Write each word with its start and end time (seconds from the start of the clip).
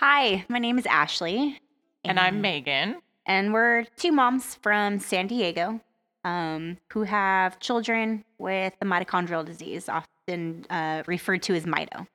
Hi, 0.00 0.44
my 0.48 0.60
name 0.60 0.78
is 0.78 0.86
Ashley. 0.86 1.60
And 2.04 2.20
I'm 2.20 2.40
Megan. 2.40 3.02
And 3.26 3.52
we're 3.52 3.82
two 3.96 4.12
moms 4.12 4.54
from 4.62 5.00
San 5.00 5.26
Diego 5.26 5.80
um, 6.22 6.76
who 6.92 7.02
have 7.02 7.58
children 7.58 8.24
with 8.38 8.74
the 8.78 8.86
mitochondrial 8.86 9.44
disease, 9.44 9.88
often 9.88 10.64
uh, 10.70 11.02
referred 11.08 11.42
to 11.42 11.54
as 11.56 11.66
mito. 11.66 12.06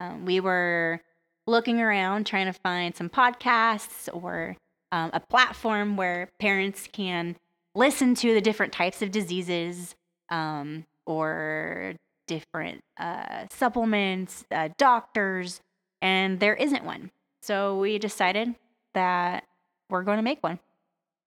Um, 0.00 0.24
we 0.24 0.40
were 0.40 1.00
looking 1.46 1.80
around 1.80 2.26
trying 2.26 2.46
to 2.46 2.52
find 2.52 2.92
some 2.92 3.08
podcasts 3.08 4.08
or 4.12 4.56
um, 4.90 5.10
a 5.12 5.20
platform 5.20 5.96
where 5.96 6.28
parents 6.40 6.88
can 6.92 7.36
listen 7.76 8.16
to 8.16 8.34
the 8.34 8.40
different 8.40 8.72
types 8.72 9.00
of 9.00 9.12
diseases 9.12 9.94
um, 10.28 10.86
or 11.06 11.94
different 12.26 12.80
uh, 12.98 13.46
supplements, 13.48 14.44
uh, 14.50 14.70
doctors, 14.76 15.60
and 16.02 16.40
there 16.40 16.54
isn't 16.54 16.84
one. 16.84 17.10
So 17.40 17.78
we 17.78 17.98
decided 17.98 18.56
that 18.92 19.44
we're 19.88 20.02
going 20.02 20.18
to 20.18 20.22
make 20.22 20.42
one. 20.42 20.58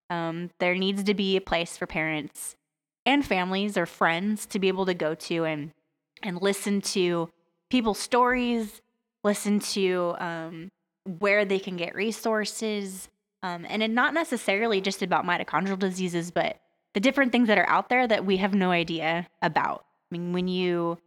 Um, 0.10 0.52
there 0.60 0.76
needs 0.76 1.04
to 1.04 1.16
be 1.16 1.36
a 1.36 1.42
place 1.42 1.78
for 1.78 1.88
parents 1.88 2.56
and 3.06 3.26
families 3.26 3.78
or 3.78 3.88
friends 3.88 4.46
to 4.48 4.60
be 4.60 4.68
able 4.68 4.86
to 4.86 4.94
go 4.94 5.16
to 5.16 5.46
and 5.46 5.72
and 6.22 6.42
listen 6.42 6.82
to 6.82 7.30
people's 7.70 8.00
stories, 8.00 8.82
listen 9.24 9.60
to 9.60 10.16
um, 10.20 10.72
where 11.20 11.46
they 11.46 11.60
can 11.60 11.76
get 11.76 11.94
resources, 11.94 13.10
um, 13.44 13.66
and 13.68 13.94
not 13.94 14.14
necessarily 14.14 14.82
just 14.82 15.02
about 15.02 15.26
mitochondrial 15.26 15.78
diseases, 15.78 16.32
but 16.32 16.60
the 16.94 17.00
different 17.00 17.32
things 17.32 17.48
that 17.48 17.58
are 17.58 17.70
out 17.70 17.89
there 17.89 18.08
that 18.08 18.26
we 18.26 18.38
have 18.38 18.54
no 18.54 18.72
idea 18.72 19.28
about. 19.42 19.86
I 20.10 20.17
mean, 20.17 20.34
when 20.34 20.48
you 20.48 20.98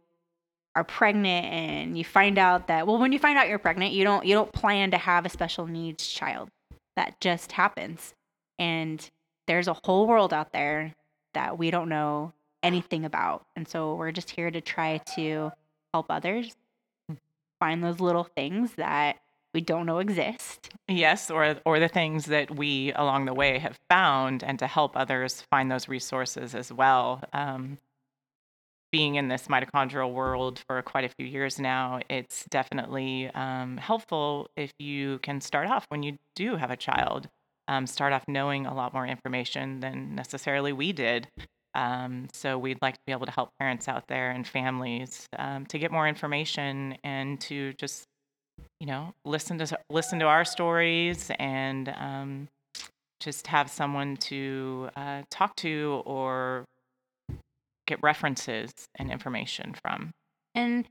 are 0.79 0.83
pregnant 0.85 1.45
and 1.45 1.97
you 1.97 2.05
find 2.05 2.37
out 2.37 2.67
that 2.67 2.87
well 2.87 2.97
when 2.97 3.11
you 3.11 3.19
find 3.19 3.37
out 3.37 3.49
you're 3.49 3.59
pregnant 3.59 3.91
you 3.91 4.05
don't 4.05 4.25
you 4.25 4.33
don't 4.33 4.53
plan 4.53 4.91
to 4.91 4.97
have 4.97 5.25
a 5.25 5.29
special 5.29 5.67
needs 5.67 6.07
child. 6.07 6.49
That 6.95 7.19
just 7.19 7.53
happens. 7.53 8.13
And 8.57 9.09
there's 9.47 9.67
a 9.67 9.77
whole 9.83 10.07
world 10.07 10.33
out 10.33 10.51
there 10.51 10.93
that 11.33 11.57
we 11.57 11.71
don't 11.71 11.89
know 11.89 12.33
anything 12.61 13.05
about. 13.05 13.45
And 13.55 13.67
so 13.67 13.95
we're 13.95 14.11
just 14.11 14.29
here 14.31 14.51
to 14.51 14.61
try 14.61 14.97
to 15.15 15.51
help 15.93 16.07
others 16.09 16.55
find 17.59 17.83
those 17.83 17.99
little 17.99 18.25
things 18.25 18.73
that 18.75 19.17
we 19.53 19.61
don't 19.61 19.85
know 19.85 19.99
exist. 19.99 20.69
Yes 20.87 21.31
or 21.31 21.57
or 21.65 21.79
the 21.79 21.87
things 21.87 22.25
that 22.25 22.55
we 22.55 22.93
along 22.93 23.25
the 23.25 23.33
way 23.33 23.59
have 23.59 23.79
found 23.89 24.43
and 24.43 24.59
to 24.59 24.67
help 24.67 24.95
others 24.95 25.41
find 25.49 25.71
those 25.71 25.87
resources 25.87 26.53
as 26.55 26.71
well. 26.71 27.21
Um, 27.33 27.77
being 28.91 29.15
in 29.15 29.27
this 29.27 29.47
mitochondrial 29.47 30.13
world 30.13 30.61
for 30.67 30.81
quite 30.81 31.05
a 31.05 31.09
few 31.09 31.25
years 31.25 31.59
now, 31.59 31.99
it's 32.09 32.45
definitely 32.49 33.29
um, 33.33 33.77
helpful 33.77 34.49
if 34.55 34.71
you 34.79 35.19
can 35.19 35.41
start 35.41 35.67
off 35.69 35.85
when 35.89 36.03
you 36.03 36.17
do 36.35 36.55
have 36.55 36.71
a 36.71 36.77
child, 36.77 37.27
um, 37.67 37.85
start 37.85 38.13
off 38.13 38.23
knowing 38.27 38.65
a 38.65 38.73
lot 38.73 38.93
more 38.93 39.05
information 39.05 39.79
than 39.79 40.15
necessarily 40.15 40.73
we 40.73 40.91
did. 40.91 41.27
Um, 41.75 42.27
so 42.33 42.57
we'd 42.57 42.81
like 42.81 42.95
to 42.95 43.01
be 43.05 43.11
able 43.11 43.27
to 43.27 43.31
help 43.31 43.51
parents 43.59 43.87
out 43.87 44.07
there 44.07 44.31
and 44.31 44.47
families 44.47 45.27
um, 45.37 45.65
to 45.67 45.77
get 45.77 45.91
more 45.91 46.07
information 46.07 46.97
and 47.03 47.39
to 47.41 47.73
just, 47.73 48.05
you 48.79 48.87
know, 48.87 49.13
listen 49.23 49.59
to 49.59 49.77
listen 49.91 50.19
to 50.19 50.25
our 50.25 50.43
stories 50.43 51.29
and 51.37 51.89
um, 51.89 52.47
just 53.19 53.47
have 53.47 53.69
someone 53.69 54.17
to 54.17 54.89
uh, 54.95 55.21
talk 55.29 55.55
to 55.57 56.01
or 56.05 56.65
get 57.89 58.01
references 58.01 58.71
and 58.95 59.11
information 59.11 59.75
from. 59.83 60.11
And 60.55 60.87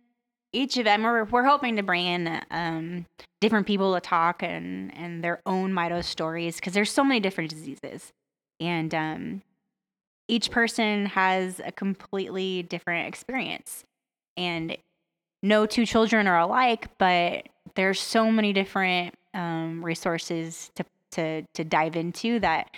each 0.53 0.77
of 0.77 0.85
them, 0.85 1.03
we're, 1.03 1.25
we're 1.25 1.45
hoping 1.45 1.77
to 1.77 1.83
bring 1.83 2.07
in 2.07 2.41
um, 2.51 3.07
different 3.41 3.67
people 3.67 3.95
to 3.95 4.01
talk 4.01 4.43
and, 4.43 4.97
and 4.97 5.23
their 5.23 5.41
own 5.47 5.73
mito 5.73 6.03
stories 6.03 6.57
because 6.57 6.73
there's 6.75 6.91
so 6.91 7.05
many 7.05 7.21
different 7.21 7.51
diseases. 7.51 8.13
And 8.61 8.95
um, 8.95 9.43
each 10.27 10.51
person 10.51 11.07
has 11.07 11.61
a 11.65 11.73
completely 11.73 12.63
different 12.63 13.09
experience. 13.09 13.85
And 14.37 14.77
no 15.43 15.67
two 15.67 15.87
children 15.87 16.27
are 16.27 16.39
alike, 16.39 16.89
but 16.99 17.49
there's 17.75 18.01
so 18.01 18.31
many 18.31 18.53
different 18.53 19.15
um, 19.35 19.85
resources 19.85 20.71
to, 20.75 20.85
to, 21.13 21.43
to 21.55 21.65
dive 21.65 21.95
into 21.97 22.41
that 22.41 22.71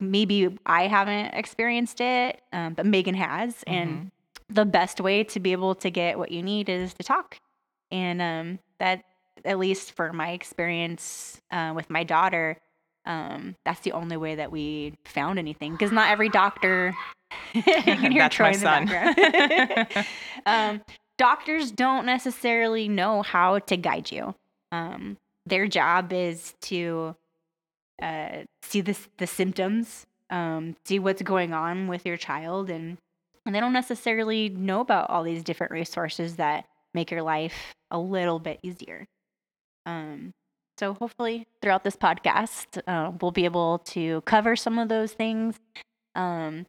maybe 0.00 0.56
I 0.66 0.86
haven't 0.86 1.34
experienced 1.34 2.00
it, 2.00 2.40
um, 2.52 2.74
but 2.74 2.86
Megan 2.86 3.14
has. 3.14 3.54
Mm-hmm. 3.54 3.72
And 3.72 4.10
the 4.48 4.64
best 4.64 5.00
way 5.00 5.24
to 5.24 5.40
be 5.40 5.52
able 5.52 5.74
to 5.76 5.90
get 5.90 6.18
what 6.18 6.30
you 6.30 6.42
need 6.42 6.68
is 6.68 6.94
to 6.94 7.02
talk. 7.02 7.38
And 7.90 8.20
um, 8.20 8.58
that, 8.78 9.04
at 9.44 9.58
least 9.58 9.92
for 9.92 10.12
my 10.12 10.30
experience 10.30 11.40
uh, 11.50 11.72
with 11.74 11.90
my 11.90 12.04
daughter, 12.04 12.58
um, 13.06 13.56
that's 13.64 13.80
the 13.80 13.92
only 13.92 14.16
way 14.16 14.34
that 14.36 14.50
we 14.50 14.94
found 15.04 15.38
anything 15.38 15.72
because 15.72 15.92
not 15.92 16.10
every 16.10 16.28
doctor. 16.28 16.94
you 17.52 17.62
can 17.62 18.12
hear 18.12 18.28
Troy 18.28 18.52
in 18.52 18.60
the 18.60 18.64
background. 18.64 20.06
um, 20.46 20.80
doctors 21.18 21.70
don't 21.70 22.06
necessarily 22.06 22.88
know 22.88 23.22
how 23.22 23.58
to 23.58 23.76
guide 23.76 24.10
you. 24.10 24.34
Um, 24.72 25.18
their 25.46 25.68
job 25.68 26.12
is 26.12 26.54
to 26.62 27.14
uh, 28.02 28.44
see 28.62 28.80
the 28.80 28.96
the 29.18 29.26
symptoms, 29.26 30.06
um, 30.30 30.76
see 30.84 30.98
what's 30.98 31.22
going 31.22 31.52
on 31.52 31.88
with 31.88 32.04
your 32.06 32.16
child, 32.16 32.70
and 32.70 32.98
and 33.46 33.54
they 33.54 33.60
don't 33.60 33.72
necessarily 33.72 34.48
know 34.48 34.80
about 34.80 35.10
all 35.10 35.22
these 35.22 35.42
different 35.42 35.72
resources 35.72 36.36
that 36.36 36.66
make 36.94 37.10
your 37.10 37.22
life 37.22 37.74
a 37.90 37.98
little 37.98 38.38
bit 38.38 38.58
easier. 38.62 39.06
Um, 39.86 40.32
so 40.78 40.94
hopefully, 40.94 41.46
throughout 41.62 41.84
this 41.84 41.96
podcast, 41.96 42.82
uh, 42.86 43.12
we'll 43.20 43.30
be 43.30 43.44
able 43.44 43.78
to 43.78 44.22
cover 44.22 44.56
some 44.56 44.78
of 44.78 44.88
those 44.88 45.12
things. 45.12 45.58
Um, 46.14 46.66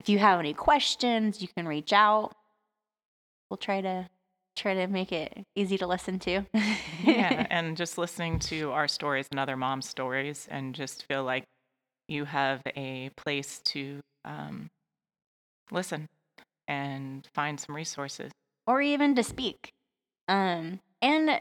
if 0.00 0.08
you 0.08 0.18
have 0.18 0.40
any 0.40 0.54
questions, 0.54 1.40
you 1.40 1.48
can 1.56 1.68
reach 1.68 1.92
out. 1.92 2.32
We'll 3.48 3.58
try 3.58 3.80
to 3.80 4.08
try 4.54 4.74
to 4.74 4.86
make 4.86 5.12
it 5.12 5.46
easy 5.54 5.78
to 5.78 5.86
listen 5.86 6.18
to. 6.20 6.44
yeah, 7.04 7.46
and 7.50 7.76
just 7.76 7.98
listening 7.98 8.38
to 8.40 8.70
our 8.72 8.88
stories 8.88 9.26
and 9.30 9.40
other 9.40 9.56
moms' 9.56 9.88
stories, 9.88 10.48
and 10.50 10.74
just 10.74 11.04
feel 11.06 11.24
like 11.24 11.44
you 12.08 12.24
have 12.24 12.60
a 12.76 13.10
place 13.16 13.60
to 13.60 14.00
um, 14.24 14.70
listen 15.70 16.08
and 16.68 17.28
find 17.34 17.58
some 17.58 17.74
resources, 17.74 18.32
or 18.66 18.80
even 18.80 19.14
to 19.14 19.22
speak. 19.22 19.72
Um, 20.28 20.80
and 21.02 21.40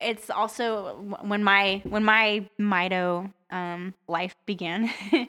it's 0.00 0.30
also 0.30 0.94
when 1.22 1.44
my 1.44 1.82
when 1.84 2.04
my 2.04 2.48
mito 2.60 3.32
um, 3.50 3.94
life 4.08 4.36
began, 4.46 4.90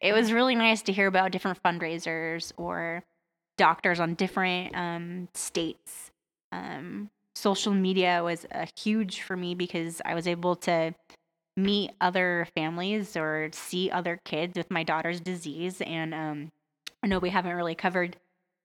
it 0.00 0.12
was 0.12 0.32
really 0.32 0.54
nice 0.54 0.82
to 0.82 0.92
hear 0.92 1.06
about 1.06 1.32
different 1.32 1.62
fundraisers 1.62 2.52
or 2.56 3.02
doctors 3.56 4.00
on 4.00 4.14
different 4.14 4.74
um, 4.74 5.28
states 5.34 6.09
um, 6.52 7.10
social 7.34 7.72
media 7.72 8.22
was 8.22 8.46
a 8.50 8.68
huge 8.78 9.22
for 9.22 9.36
me 9.36 9.54
because 9.54 10.00
I 10.04 10.14
was 10.14 10.26
able 10.26 10.56
to 10.56 10.94
meet 11.56 11.92
other 12.00 12.46
families 12.54 13.16
or 13.16 13.50
see 13.52 13.90
other 13.90 14.20
kids 14.24 14.56
with 14.56 14.70
my 14.70 14.82
daughter's 14.82 15.20
disease. 15.20 15.80
And 15.80 16.14
um, 16.14 16.52
I 17.02 17.06
know 17.06 17.18
we 17.18 17.30
haven't 17.30 17.54
really 17.54 17.74
covered 17.74 18.16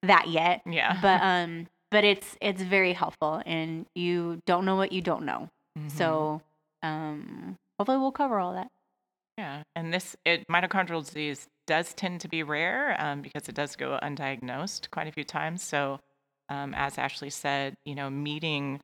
that 0.03 0.27
yet. 0.27 0.61
Yeah. 0.65 0.99
But 1.01 1.21
um, 1.23 1.67
but 1.91 2.03
it's 2.03 2.35
it's 2.41 2.61
very 2.61 2.93
helpful, 2.93 3.41
and 3.45 3.85
you 3.95 4.41
don't 4.45 4.65
know 4.65 4.75
what 4.75 4.91
you 4.91 5.01
don't 5.01 5.23
know. 5.23 5.49
Mm-hmm. 5.77 5.89
So 5.89 6.41
um, 6.83 7.57
hopefully 7.79 7.97
we'll 7.97 8.11
cover 8.11 8.39
all 8.39 8.53
that. 8.53 8.69
Yeah, 9.37 9.63
and 9.75 9.93
this 9.93 10.15
it, 10.25 10.47
mitochondrial 10.47 11.05
disease 11.05 11.47
does 11.67 11.93
tend 11.93 12.21
to 12.21 12.27
be 12.27 12.43
rare 12.43 12.95
um, 12.99 13.21
because 13.21 13.47
it 13.49 13.55
does 13.55 13.75
go 13.75 13.97
undiagnosed 14.01 14.89
quite 14.91 15.07
a 15.07 15.11
few 15.11 15.23
times. 15.23 15.63
So 15.63 15.99
um, 16.49 16.73
as 16.73 16.97
Ashley 16.97 17.29
said, 17.29 17.75
you 17.85 17.95
know, 17.95 18.09
meeting 18.09 18.79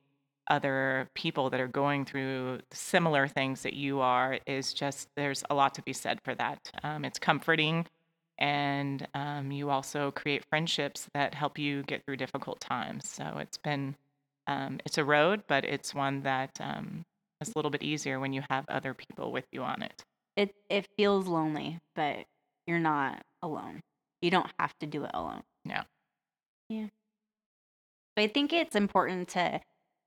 other 0.48 1.08
people 1.14 1.50
that 1.50 1.60
are 1.60 1.68
going 1.68 2.04
through 2.04 2.60
similar 2.72 3.28
things 3.28 3.62
that 3.62 3.74
you 3.74 4.00
are 4.00 4.38
is 4.46 4.74
just 4.74 5.08
there's 5.16 5.44
a 5.50 5.54
lot 5.54 5.74
to 5.74 5.82
be 5.82 5.92
said 5.92 6.20
for 6.24 6.34
that. 6.34 6.70
Um, 6.82 7.04
it's 7.04 7.18
comforting, 7.18 7.86
and 8.38 9.06
um, 9.14 9.52
you 9.52 9.70
also 9.70 10.10
create 10.10 10.44
friendships 10.50 11.08
that 11.14 11.34
help 11.34 11.58
you 11.58 11.82
get 11.84 12.04
through 12.04 12.16
difficult 12.16 12.60
times. 12.60 13.08
So 13.08 13.38
it's 13.38 13.58
been 13.58 13.96
um, 14.46 14.80
it's 14.84 14.98
a 14.98 15.04
road, 15.04 15.44
but 15.46 15.64
it's 15.64 15.94
one 15.94 16.22
that 16.22 16.50
um, 16.60 17.04
is 17.40 17.48
a 17.48 17.52
little 17.56 17.70
bit 17.70 17.82
easier 17.82 18.18
when 18.18 18.32
you 18.32 18.42
have 18.50 18.64
other 18.68 18.94
people 18.94 19.30
with 19.32 19.46
you 19.52 19.62
on 19.62 19.82
it. 19.82 20.04
It 20.36 20.54
it 20.68 20.88
feels 20.96 21.26
lonely, 21.28 21.78
but 21.94 22.24
you're 22.66 22.78
not 22.78 23.22
alone. 23.42 23.80
You 24.20 24.30
don't 24.30 24.50
have 24.58 24.76
to 24.80 24.86
do 24.86 25.04
it 25.04 25.10
alone. 25.14 25.42
Yeah. 25.64 25.84
Yeah. 28.16 28.24
I 28.24 28.28
think 28.28 28.52
it's 28.52 28.76
important 28.76 29.28
to 29.30 29.60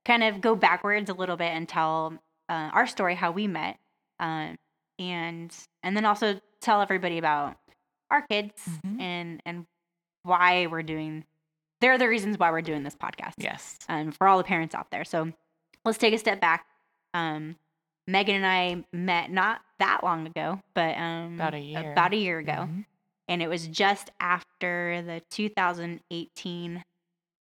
kind 0.04 0.22
of 0.22 0.40
go 0.40 0.54
backwards 0.54 1.10
a 1.10 1.14
little 1.14 1.36
bit 1.36 1.52
and 1.52 1.68
tell 1.68 2.14
uh, 2.48 2.70
our 2.72 2.86
story, 2.86 3.14
how 3.14 3.32
we 3.32 3.46
met, 3.46 3.78
um, 4.20 4.56
and 4.98 5.54
and 5.82 5.96
then 5.96 6.04
also 6.04 6.40
tell 6.60 6.80
everybody 6.80 7.18
about 7.18 7.56
our 8.10 8.22
kids 8.22 8.54
mm-hmm. 8.68 9.00
and 9.00 9.42
and 9.44 9.66
why 10.22 10.66
we're 10.66 10.82
doing. 10.82 11.24
There 11.80 11.92
are 11.92 11.98
the 11.98 12.08
reasons 12.08 12.38
why 12.38 12.50
we're 12.50 12.62
doing 12.62 12.82
this 12.84 12.94
podcast. 12.94 13.34
Yes. 13.36 13.78
Um, 13.88 14.12
for 14.12 14.26
all 14.26 14.38
the 14.38 14.44
parents 14.44 14.74
out 14.74 14.90
there. 14.90 15.04
So 15.04 15.32
let's 15.84 15.98
take 15.98 16.14
a 16.14 16.18
step 16.18 16.40
back. 16.40 16.66
Um, 17.12 17.56
Megan 18.06 18.36
and 18.36 18.46
I 18.46 18.84
met 18.96 19.30
not 19.30 19.60
that 19.78 20.02
long 20.04 20.26
ago, 20.26 20.60
but 20.74 20.96
um, 20.96 21.34
About 21.34 21.54
a 21.54 21.58
year. 21.58 21.92
About 21.92 22.12
a 22.14 22.16
year 22.16 22.38
ago, 22.38 22.52
Mhm. 22.68 22.84
and 23.28 23.42
it 23.42 23.48
was 23.48 23.66
just 23.66 24.10
after 24.20 25.02
the 25.02 25.20
2018, 25.30 26.84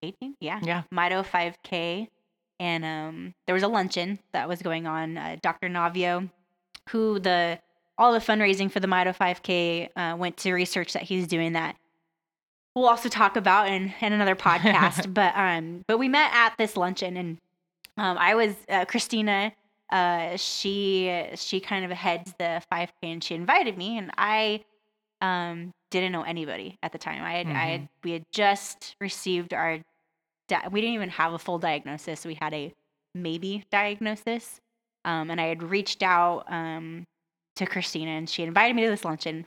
18, 0.02 0.36
yeah, 0.40 0.60
Yeah. 0.62 0.82
Mito 0.92 1.24
5K, 1.24 2.08
and 2.60 2.84
um, 2.84 3.34
there 3.46 3.54
was 3.54 3.62
a 3.62 3.68
luncheon 3.68 4.18
that 4.32 4.48
was 4.48 4.62
going 4.62 4.86
on. 4.86 5.16
Uh, 5.16 5.36
Dr. 5.42 5.68
Naviaux, 5.68 6.28
who 6.90 7.18
the 7.18 7.58
all 7.98 8.12
the 8.12 8.18
fundraising 8.18 8.70
for 8.70 8.80
the 8.80 8.86
Mito 8.88 9.16
5K 9.16 9.88
uh, 9.96 10.16
went 10.16 10.36
to 10.38 10.52
research 10.52 10.92
that 10.94 11.02
he's 11.02 11.26
doing 11.28 11.52
that. 11.52 11.76
We'll 12.74 12.88
also 12.88 13.08
talk 13.08 13.36
about 13.36 13.68
in, 13.68 13.92
in 14.00 14.12
another 14.12 14.34
podcast, 14.34 15.12
but 15.14 15.32
um, 15.36 15.84
but 15.86 15.98
we 15.98 16.08
met 16.08 16.30
at 16.32 16.56
this 16.58 16.76
luncheon, 16.76 17.16
and 17.16 17.38
um, 17.96 18.16
I 18.18 18.34
was 18.34 18.54
uh, 18.68 18.84
Christina. 18.86 19.52
Uh, 19.90 20.36
she 20.36 21.26
she 21.34 21.60
kind 21.60 21.84
of 21.84 21.90
heads 21.90 22.32
the 22.38 22.62
5K, 22.72 22.88
and 23.02 23.22
she 23.22 23.34
invited 23.34 23.76
me, 23.76 23.98
and 23.98 24.10
I 24.16 24.64
um 25.20 25.72
didn't 25.90 26.12
know 26.12 26.22
anybody 26.22 26.78
at 26.82 26.92
the 26.92 26.98
time. 26.98 27.22
I 27.22 27.34
had, 27.34 27.46
I 27.48 27.64
had 27.66 27.88
we 28.02 28.12
had 28.12 28.24
just 28.32 28.96
received 29.00 29.52
our 29.52 29.80
di- 30.48 30.68
we 30.70 30.80
didn't 30.80 30.94
even 30.94 31.10
have 31.10 31.32
a 31.32 31.38
full 31.38 31.58
diagnosis. 31.58 32.24
We 32.24 32.34
had 32.34 32.54
a 32.54 32.72
maybe 33.14 33.64
diagnosis. 33.70 34.60
Um, 35.04 35.30
and 35.30 35.40
I 35.40 35.46
had 35.46 35.62
reached 35.62 36.02
out 36.02 36.44
um, 36.50 37.04
to 37.56 37.66
Christina 37.66 38.12
and 38.12 38.28
she 38.28 38.42
invited 38.42 38.74
me 38.76 38.84
to 38.84 38.90
this 38.90 39.04
luncheon. 39.04 39.46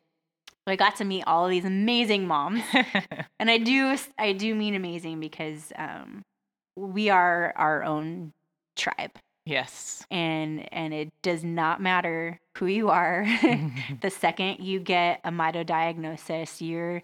So 0.49 0.71
I 0.71 0.75
got 0.75 0.95
to 0.97 1.05
meet 1.05 1.23
all 1.27 1.45
of 1.45 1.51
these 1.51 1.65
amazing 1.65 2.27
moms. 2.27 2.63
and 3.39 3.49
I 3.49 3.57
do 3.59 3.95
I 4.17 4.33
do 4.33 4.55
mean 4.55 4.75
amazing 4.75 5.19
because 5.19 5.71
um, 5.77 6.23
we 6.75 7.09
are 7.09 7.53
our 7.55 7.83
own 7.83 8.33
tribe. 8.75 9.11
yes. 9.45 10.03
And 10.11 10.67
and 10.73 10.93
it 10.93 11.11
does 11.21 11.43
not 11.43 11.81
matter 11.81 12.39
who 12.57 12.65
you 12.65 12.89
are. 12.89 13.25
the 14.01 14.09
second 14.09 14.59
you 14.59 14.79
get 14.79 15.21
a 15.23 15.31
mito 15.31 15.65
diagnosis, 15.65 16.61
you're 16.61 17.03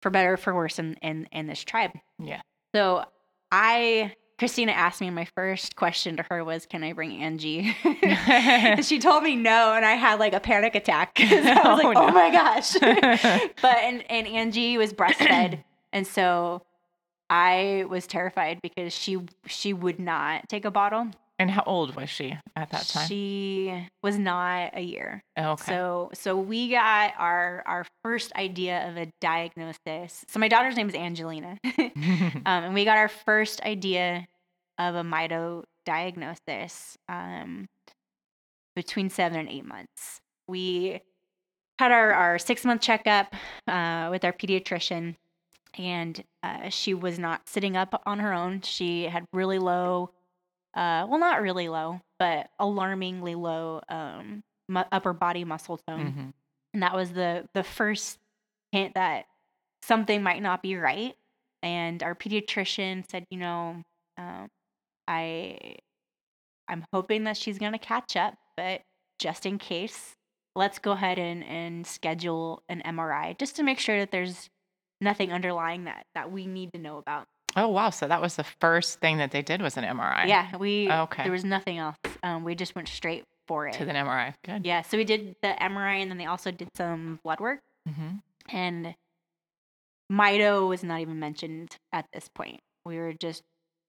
for 0.00 0.10
better 0.10 0.34
or 0.34 0.36
for 0.36 0.54
worse 0.54 0.78
in, 0.78 0.94
in, 1.02 1.28
in 1.32 1.46
this 1.46 1.62
tribe. 1.62 1.92
yeah. 2.18 2.40
So 2.74 3.04
I 3.50 4.14
Christina 4.38 4.72
asked 4.72 5.00
me 5.00 5.08
my 5.10 5.26
first 5.36 5.76
question 5.76 6.16
to 6.16 6.24
her 6.30 6.42
was, 6.44 6.66
"Can 6.66 6.82
I 6.82 6.92
bring 6.94 7.22
Angie?" 7.22 7.76
And 8.02 8.84
she 8.84 8.98
told 8.98 9.22
me 9.22 9.36
no, 9.36 9.74
and 9.74 9.84
I 9.84 9.92
had 9.92 10.18
like 10.18 10.32
a 10.32 10.40
panic 10.40 10.74
attack. 10.74 11.12
I 11.20 11.24
was 11.24 11.80
Oh, 11.84 11.88
like, 11.88 11.94
no. 11.94 12.06
"Oh 12.06 12.10
my 12.10 12.30
gosh!" 12.30 12.72
but 13.62 13.76
and 13.78 14.02
and 14.10 14.26
Angie 14.26 14.78
was 14.78 14.92
breastfed, 14.92 15.62
and 15.92 16.06
so 16.06 16.62
I 17.30 17.84
was 17.88 18.06
terrified 18.06 18.60
because 18.62 18.92
she 18.92 19.18
she 19.46 19.72
would 19.72 20.00
not 20.00 20.48
take 20.48 20.64
a 20.64 20.70
bottle. 20.70 21.08
And 21.42 21.50
how 21.50 21.64
old 21.66 21.96
was 21.96 22.08
she 22.08 22.38
at 22.54 22.70
that 22.70 22.86
time? 22.86 23.08
She 23.08 23.88
was 24.00 24.16
not 24.16 24.70
a 24.74 24.80
year. 24.80 25.22
okay. 25.36 25.72
So 25.72 26.10
so 26.14 26.36
we 26.36 26.70
got 26.70 27.14
our 27.18 27.64
our 27.66 27.84
first 28.02 28.32
idea 28.36 28.88
of 28.88 28.96
a 28.96 29.10
diagnosis. 29.20 30.24
So 30.28 30.38
my 30.38 30.46
daughter's 30.46 30.76
name 30.76 30.88
is 30.88 30.94
Angelina. 30.94 31.58
um, 31.66 32.42
and 32.46 32.74
we 32.74 32.84
got 32.84 32.96
our 32.96 33.08
first 33.08 33.60
idea 33.62 34.26
of 34.78 34.94
a 34.94 35.02
mito 35.02 35.64
diagnosis 35.84 36.96
um, 37.08 37.66
between 38.76 39.10
seven 39.10 39.40
and 39.40 39.48
eight 39.48 39.66
months. 39.66 40.20
We 40.46 41.00
had 41.80 41.90
our, 41.90 42.12
our 42.12 42.38
six 42.38 42.64
month 42.64 42.82
checkup 42.82 43.34
uh, 43.66 44.08
with 44.12 44.24
our 44.24 44.32
pediatrician, 44.32 45.16
and 45.76 46.22
uh, 46.44 46.68
she 46.68 46.94
was 46.94 47.18
not 47.18 47.48
sitting 47.48 47.76
up 47.76 48.00
on 48.06 48.20
her 48.20 48.32
own. 48.32 48.60
She 48.60 49.04
had 49.04 49.24
really 49.32 49.58
low, 49.58 50.10
uh, 50.74 51.06
well, 51.08 51.18
not 51.18 51.42
really 51.42 51.68
low, 51.68 52.00
but 52.18 52.48
alarmingly 52.58 53.34
low 53.34 53.80
um, 53.88 54.42
mu- 54.68 54.82
upper 54.90 55.12
body 55.12 55.44
muscle 55.44 55.78
tone. 55.86 56.12
Mhm. 56.12 56.32
and 56.74 56.82
that 56.82 56.94
was 56.94 57.12
the 57.12 57.48
the 57.54 57.62
first 57.62 58.18
hint 58.72 58.94
that 58.94 59.26
something 59.82 60.22
might 60.22 60.42
not 60.42 60.62
be 60.62 60.76
right. 60.76 61.14
And 61.62 62.02
our 62.02 62.14
pediatrician 62.14 63.08
said 63.10 63.24
you 63.30 63.38
know 63.38 63.82
um, 64.18 64.48
i 65.08 65.76
i'm 66.68 66.84
hoping 66.92 67.24
that 67.24 67.36
she's 67.36 67.58
going 67.58 67.72
to 67.72 67.78
catch 67.78 68.16
up 68.16 68.34
but 68.56 68.82
just 69.18 69.46
in 69.46 69.58
case 69.58 70.14
let's 70.54 70.78
go 70.78 70.92
ahead 70.92 71.18
and 71.18 71.42
and 71.44 71.86
schedule 71.86 72.62
an 72.68 72.82
mri 72.86 73.36
just 73.38 73.56
to 73.56 73.62
make 73.62 73.78
sure 73.78 73.98
that 73.98 74.10
there's 74.12 74.48
nothing 75.00 75.32
underlying 75.32 75.84
that 75.84 76.06
that 76.14 76.30
we 76.30 76.46
need 76.46 76.72
to 76.72 76.78
know 76.80 76.98
about 76.98 77.26
Oh 77.56 77.68
wow! 77.68 77.90
So 77.90 78.08
that 78.08 78.20
was 78.22 78.36
the 78.36 78.44
first 78.60 79.00
thing 79.00 79.18
that 79.18 79.30
they 79.30 79.42
did 79.42 79.60
was 79.62 79.76
an 79.76 79.84
MRI. 79.84 80.26
yeah 80.26 80.56
we 80.56 80.90
Okay. 80.90 81.22
there 81.24 81.32
was 81.32 81.44
nothing 81.44 81.78
else 81.78 81.96
um, 82.22 82.44
we 82.44 82.54
just 82.54 82.74
went 82.74 82.88
straight 82.88 83.24
for 83.48 83.66
it 83.66 83.74
To 83.74 83.84
the 83.84 83.92
MRI. 83.92 84.34
Good. 84.44 84.64
yeah 84.64 84.82
so 84.82 84.96
we 84.96 85.04
did 85.04 85.36
the 85.42 85.48
mri 85.60 86.00
and 86.00 86.10
then 86.10 86.18
they 86.18 86.26
also 86.26 86.50
did 86.50 86.68
some 86.76 87.18
blood 87.24 87.40
work 87.40 87.60
hmm 87.88 88.16
and 88.50 88.94
Mito 90.10 90.68
was 90.68 90.82
not 90.84 91.00
even 91.00 91.18
mentioned 91.18 91.76
at 91.92 92.04
this 92.12 92.28
point. 92.34 92.60
We 92.84 92.98
were 92.98 93.12
just 93.14 93.42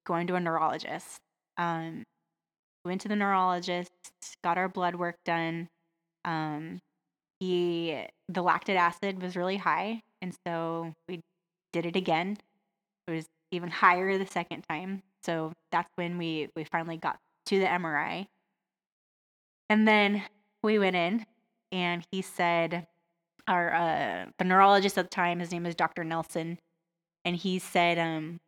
going 0.06 0.28
to 0.28 0.36
a 0.36 0.40
neurologist. 0.40 1.18
Um, 1.58 2.04
went 2.86 3.02
to 3.02 3.08
the 3.08 3.16
neurologist, 3.16 3.92
got 4.44 4.58
our 4.58 4.70
blood 4.70 4.96
work 4.96 5.16
done. 5.26 5.68
Um, 6.26 6.80
he 7.40 8.06
the 8.30 8.42
lactic 8.42 8.78
acid 8.78 9.22
was 9.22 9.36
really 9.36 9.58
high, 9.58 10.00
and 10.22 10.34
so 10.48 10.94
we 11.10 11.20
did 11.74 11.86
it 11.86 11.96
again. 11.96 12.38
It 13.08 13.12
was 13.12 13.26
even 13.54 13.70
higher 13.70 14.18
the 14.18 14.26
second 14.26 14.64
time. 14.70 15.04
So 15.24 15.54
that's 15.72 15.90
when 15.96 16.18
we 16.18 16.50
we 16.56 16.64
finally 16.66 16.98
got 16.98 17.18
to 17.48 17.60
the 17.60 17.66
MRI. 17.66 18.28
And 19.70 19.88
then 19.88 20.24
we 20.62 20.80
went 20.80 20.96
in, 20.96 21.26
and 21.72 22.06
he 22.12 22.22
said, 22.22 22.88
our 23.48 23.74
uh, 23.74 24.26
the 24.38 24.46
neurologist 24.46 24.98
at 24.98 25.06
the 25.06 25.10
time, 25.16 25.40
his 25.40 25.52
name 25.52 25.66
is 25.66 25.76
Dr. 25.76 26.04
Nelson, 26.04 26.60
and 27.26 27.36
he 27.36 27.60
said, 27.60 27.98
um, 27.98 28.40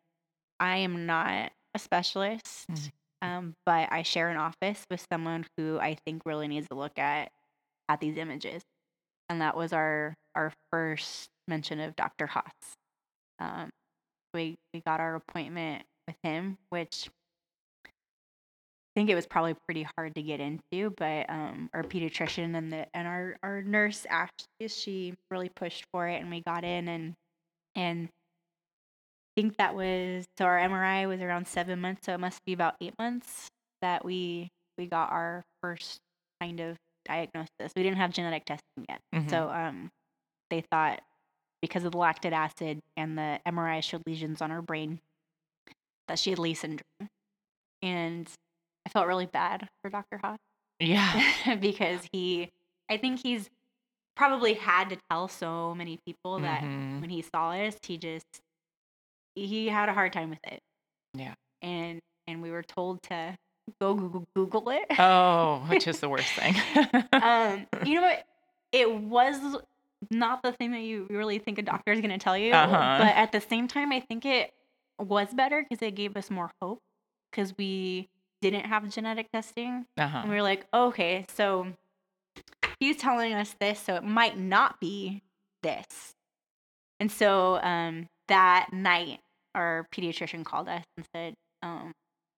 I 0.60 0.78
am 0.78 1.06
not 1.06 1.52
a 1.74 1.80
specialist, 1.80 2.66
Mhm. 2.70 2.92
um, 3.22 3.54
but 3.66 3.92
I 3.92 4.04
share 4.04 4.30
an 4.30 4.38
office 4.38 4.86
with 4.90 5.06
someone 5.12 5.46
who 5.58 5.80
I 5.80 5.96
think 6.06 6.22
really 6.26 6.48
needs 6.48 6.68
to 6.70 6.76
look 6.76 6.98
at 7.00 7.32
at 7.90 8.00
these 8.00 8.18
images, 8.18 8.64
and 9.30 9.42
that 9.42 9.56
was 9.58 9.74
our 9.74 10.16
our 10.36 10.52
first 10.72 11.30
mention 11.48 11.80
of 11.80 11.96
Dr. 11.96 12.28
Haas. 12.28 12.76
Um, 13.40 13.70
we 14.36 14.56
we 14.74 14.82
got 14.82 15.00
our 15.00 15.16
appointment 15.16 15.84
with 16.08 16.18
him, 16.22 16.58
which 16.70 17.10
I 17.86 17.90
think 19.00 19.10
it 19.10 19.16
was 19.16 19.26
probably 19.26 19.56
pretty 19.66 19.88
hard 19.98 20.16
to 20.16 20.22
get 20.22 20.40
into, 20.40 20.94
but 20.98 21.30
um, 21.30 21.70
our 21.74 21.84
pediatrician 21.84 22.56
and 22.56 22.72
the 22.72 22.86
and 22.94 23.08
our, 23.08 23.36
our 23.44 23.62
nurse 23.62 24.06
Ashley, 24.10 24.68
she 24.68 25.14
really 25.32 25.50
pushed 25.50 25.86
for 25.92 26.08
it, 26.08 26.22
and 26.22 26.30
we 26.30 26.42
got 26.42 26.64
in 26.64 26.88
and 26.88 27.14
and 27.76 28.08
I 29.38 29.42
think 29.42 29.58
that 29.58 29.76
was 29.76 30.26
so 30.38 30.46
our 30.46 30.58
MRI 30.60 31.08
was 31.08 31.20
around 31.22 31.48
seven 31.48 31.82
months, 31.82 32.06
so 32.06 32.14
it 32.14 32.20
must 32.20 32.40
be 32.46 32.54
about 32.54 32.76
eight 32.80 32.94
months 33.00 33.48
that 33.82 34.06
we 34.06 34.48
we 34.78 34.86
got 34.86 35.12
our 35.12 35.44
first 35.62 35.98
kind 36.42 36.60
of 36.60 36.78
diagnosis. 37.06 37.74
We 37.76 37.84
didn't 37.84 37.98
have 37.98 38.12
genetic 38.14 38.46
testing 38.46 38.86
yet, 38.88 39.00
Mhm. 39.14 39.30
so 39.30 39.50
um, 39.50 39.90
they 40.50 40.62
thought 40.72 41.02
because 41.66 41.84
of 41.84 41.92
the 41.94 41.98
lactic 41.98 42.32
acid 42.34 42.80
and 42.96 43.18
the 43.18 43.40
MRI 43.48 43.82
showed 43.84 44.04
lesions 44.06 44.42
on 44.42 44.50
her 44.52 44.62
brain 44.62 45.00
that 46.08 46.20
she 46.20 46.30
had 46.30 46.40
Leigh 46.40 46.54
syndrome, 46.54 47.10
and 47.82 48.30
I 48.86 48.90
felt 48.90 49.08
really 49.08 49.26
bad 49.26 49.68
for 49.82 49.90
Dr. 49.90 50.20
Haas 50.20 50.38
Yeah. 50.80 51.56
because 51.60 52.02
he, 52.12 52.52
I 52.90 52.98
think 52.98 53.22
he's 53.24 53.50
probably 54.16 54.54
had 54.54 54.90
to 54.90 54.98
tell 55.10 55.28
so 55.28 55.74
many 55.76 55.98
people 56.06 56.40
that 56.40 56.62
Mhm. 56.62 57.02
when 57.02 57.10
he 57.10 57.22
saw 57.24 57.52
us, 57.52 57.76
he 57.86 57.98
just 57.98 58.26
he 59.36 59.68
had 59.68 59.90
a 59.90 59.94
hard 59.94 60.14
time 60.14 60.30
with 60.30 60.40
it. 60.46 60.60
Yeah. 61.14 61.34
And 61.62 62.00
and 62.28 62.42
we 62.42 62.52
were 62.52 62.64
told 62.64 63.02
to 63.04 63.36
go 63.82 63.94
Google, 63.96 64.28
Google 64.36 64.70
it. 64.70 64.86
Oh, 65.00 65.66
which 65.68 65.88
is 65.88 66.00
the 66.00 66.08
worst 66.10 66.32
thing. 66.34 66.56
um, 67.14 67.66
you 67.86 67.96
know 67.96 68.04
what? 68.04 68.26
It 68.72 68.92
was 68.94 69.58
not 70.12 70.44
the 70.44 70.52
thing 70.52 70.72
that 70.72 70.82
you 70.82 71.08
really 71.10 71.40
think 71.40 71.58
a 71.58 71.62
doctor 71.62 71.92
is 71.92 72.00
going 72.02 72.12
to 72.12 72.18
tell 72.24 72.38
you, 72.38 72.54
Uh-huh. 72.54 72.98
but 73.00 73.16
at 73.16 73.32
the 73.32 73.42
same 73.42 73.68
time, 73.68 73.92
I 73.92 74.00
think 74.00 74.26
it 74.26 74.54
was 75.00 75.34
better 75.34 75.64
because 75.68 75.82
it 75.86 75.96
gave 75.96 76.16
us 76.16 76.30
more 76.30 76.52
hope 76.62 76.80
because 77.32 77.54
we 77.58 78.08
didn't 78.42 78.66
have 78.66 78.88
genetic 78.90 79.28
testing. 79.32 79.86
uh-huh. 79.98 80.20
And 80.20 80.30
we 80.30 80.36
were 80.36 80.42
like, 80.44 80.66
okay, 80.74 81.26
so 81.36 81.68
he's 82.80 82.98
telling 82.98 83.34
us 83.34 83.56
this, 83.60 83.80
so 83.80 83.96
it 83.96 84.04
might 84.04 84.38
not 84.38 84.80
be 84.80 85.22
this. 85.64 85.86
And 87.00 87.12
so 87.12 87.56
um, 87.62 88.08
that 88.28 88.70
night, 88.72 89.20
our 89.54 89.86
pediatrician 89.94 90.44
called 90.46 90.68
us 90.70 90.84
and 90.98 91.06
said, 91.16 91.34
um, 91.64 91.92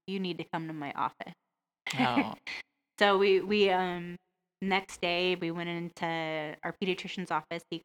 you 0.08 0.20
need 0.20 0.38
to 0.38 0.46
come 0.54 0.68
to 0.68 0.74
my 0.74 0.92
office. 0.94 1.34
Oh. 2.00 2.34
So 3.00 3.20
we 3.20 3.42
we 3.42 3.70
um 3.70 4.16
next 4.62 5.02
day 5.02 5.36
we 5.36 5.52
went 5.52 5.70
into 5.70 6.56
our 6.64 6.74
pediatrician's 6.82 7.32
office. 7.32 7.64
He 7.70 7.82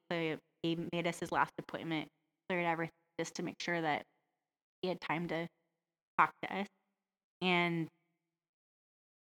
he 0.62 0.78
made 0.92 1.06
us 1.06 1.18
his 1.18 1.32
last 1.32 1.52
appointment, 1.58 2.08
cleared 2.48 2.66
everything 2.66 2.92
just 3.18 3.34
to 3.34 3.42
make 3.42 3.56
sure 3.60 3.80
that 3.80 4.02
he 4.80 4.88
had 4.88 5.00
time 5.00 5.28
to 5.28 5.46
talk 6.18 6.30
to 6.42 6.56
us. 6.56 6.66
And 7.40 7.88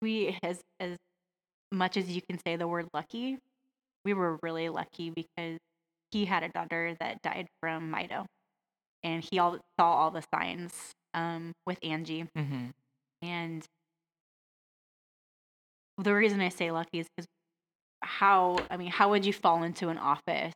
we 0.01 0.37
as 0.43 0.61
as 0.81 0.97
much 1.71 1.97
as 1.97 2.09
you 2.11 2.21
can 2.29 2.39
say 2.45 2.57
the 2.57 2.69
word 2.69 2.87
lucky, 2.93 3.39
we 4.05 4.15
were 4.15 4.39
really 4.43 4.69
lucky 4.69 5.11
because 5.11 5.59
he 6.11 6.25
had 6.27 6.43
a 6.43 6.49
daughter 6.51 6.95
that 7.01 7.23
died 7.23 7.47
from 7.61 7.91
Mito, 7.91 8.27
and 9.03 9.27
he 9.31 9.39
all 9.39 9.59
saw 9.81 9.93
all 9.95 10.11
the 10.11 10.23
signs 10.35 10.73
um, 11.15 11.53
with 11.67 11.79
Angie, 11.83 12.27
Mm-hmm. 12.37 12.67
and 13.23 13.65
the 16.03 16.15
reason 16.15 16.41
I 16.41 16.49
say 16.49 16.71
lucky 16.71 17.01
is 17.01 17.07
because 17.17 17.27
how 18.03 18.59
I 18.71 18.77
mean, 18.77 18.91
how 18.91 19.11
would 19.11 19.25
you 19.25 19.33
fall 19.33 19.63
into 19.63 19.89
an 19.89 19.99
office 19.99 20.55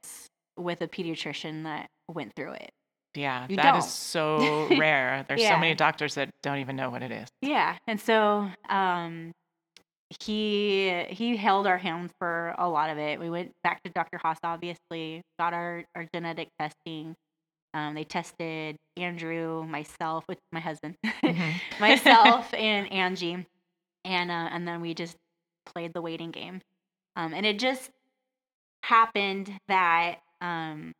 with 0.58 0.80
a 0.80 0.88
pediatrician 0.88 1.64
that 1.64 1.86
went 2.08 2.32
through 2.34 2.52
it? 2.52 2.70
Yeah, 3.14 3.46
You 3.48 3.56
that 3.56 3.76
is 3.76 3.84
don't. 3.84 3.90
so 3.90 4.68
rare. 4.78 5.24
There's 5.28 5.42
Yeah. 5.42 5.50
so 5.54 5.58
many 5.58 5.74
doctors 5.74 6.14
that 6.16 6.30
don't 6.42 6.58
even 6.58 6.76
know 6.76 6.90
what 6.90 7.02
it 7.02 7.10
is. 7.10 7.28
Yeah, 7.40 7.76
and 7.86 8.00
so 8.00 8.48
um, 8.68 9.32
he 10.20 11.04
he 11.08 11.36
held 11.36 11.66
our 11.66 11.78
hand 11.78 12.10
for 12.18 12.54
a 12.58 12.68
lot 12.68 12.90
of 12.90 12.98
it. 12.98 13.18
We 13.18 13.30
went 13.30 13.52
back 13.62 13.82
to 13.84 13.90
Dr. 13.90 14.18
Haas, 14.18 14.38
obviously, 14.42 15.22
got 15.38 15.52
our 15.54 15.84
our 15.94 16.06
genetic 16.14 16.48
testing. 16.58 17.14
Um, 17.74 17.94
they 17.94 18.04
tested 18.04 18.76
Andrew, 18.96 19.64
myself, 19.64 20.24
with 20.28 20.38
my 20.52 20.60
husband, 20.60 20.94
Mhm. 21.24 21.52
myself, 21.78 22.52
and 22.54 22.90
Angie, 22.92 23.46
and 24.04 24.30
uh, 24.30 24.48
and 24.52 24.66
then 24.66 24.80
we 24.80 24.94
just 24.94 25.16
played 25.66 25.92
the 25.94 26.00
waiting 26.02 26.30
game. 26.30 26.60
Um, 27.16 27.34
and 27.34 27.44
it 27.46 27.58
just 27.58 27.90
happened 28.84 29.52
that 29.68 30.16
um, 30.40 30.92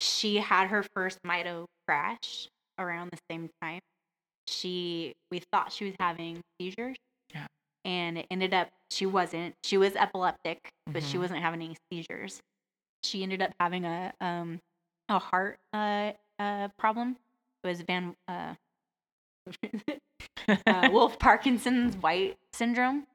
she 0.00 0.36
had 0.36 0.68
her 0.68 0.82
first 0.94 1.18
mito 1.26 1.66
crash 1.86 2.48
around 2.78 3.10
the 3.12 3.18
same 3.30 3.48
time. 3.62 3.80
She 4.48 5.12
we 5.30 5.40
thought 5.52 5.72
she 5.72 5.84
was 5.86 5.94
having 6.00 6.40
seizures. 6.60 6.96
Yeah. 7.32 7.46
And 7.84 8.18
it 8.18 8.26
ended 8.30 8.52
up 8.54 8.68
she 8.90 9.06
wasn't. 9.06 9.54
She 9.64 9.76
was 9.78 9.94
epileptic, 9.96 10.58
but 10.86 11.02
she 11.02 11.16
Mhm. 11.16 11.20
wasn't 11.20 11.40
having 11.40 11.62
any 11.62 11.76
seizures. 11.90 12.40
She 13.04 13.22
ended 13.22 13.40
up 13.42 13.52
having 13.60 13.84
a 13.84 14.12
um 14.20 14.60
a 15.08 15.18
heart 15.18 15.58
uh 15.72 16.12
uh 16.38 16.68
problem. 16.78 17.16
It 17.64 17.68
was 17.68 17.80
Van 17.82 18.14
uh 18.28 18.54
uh, 20.66 20.88
Wolff 20.92 21.18
Parkinson's 21.18 21.96
White 21.96 22.36
syndrome, 22.52 23.06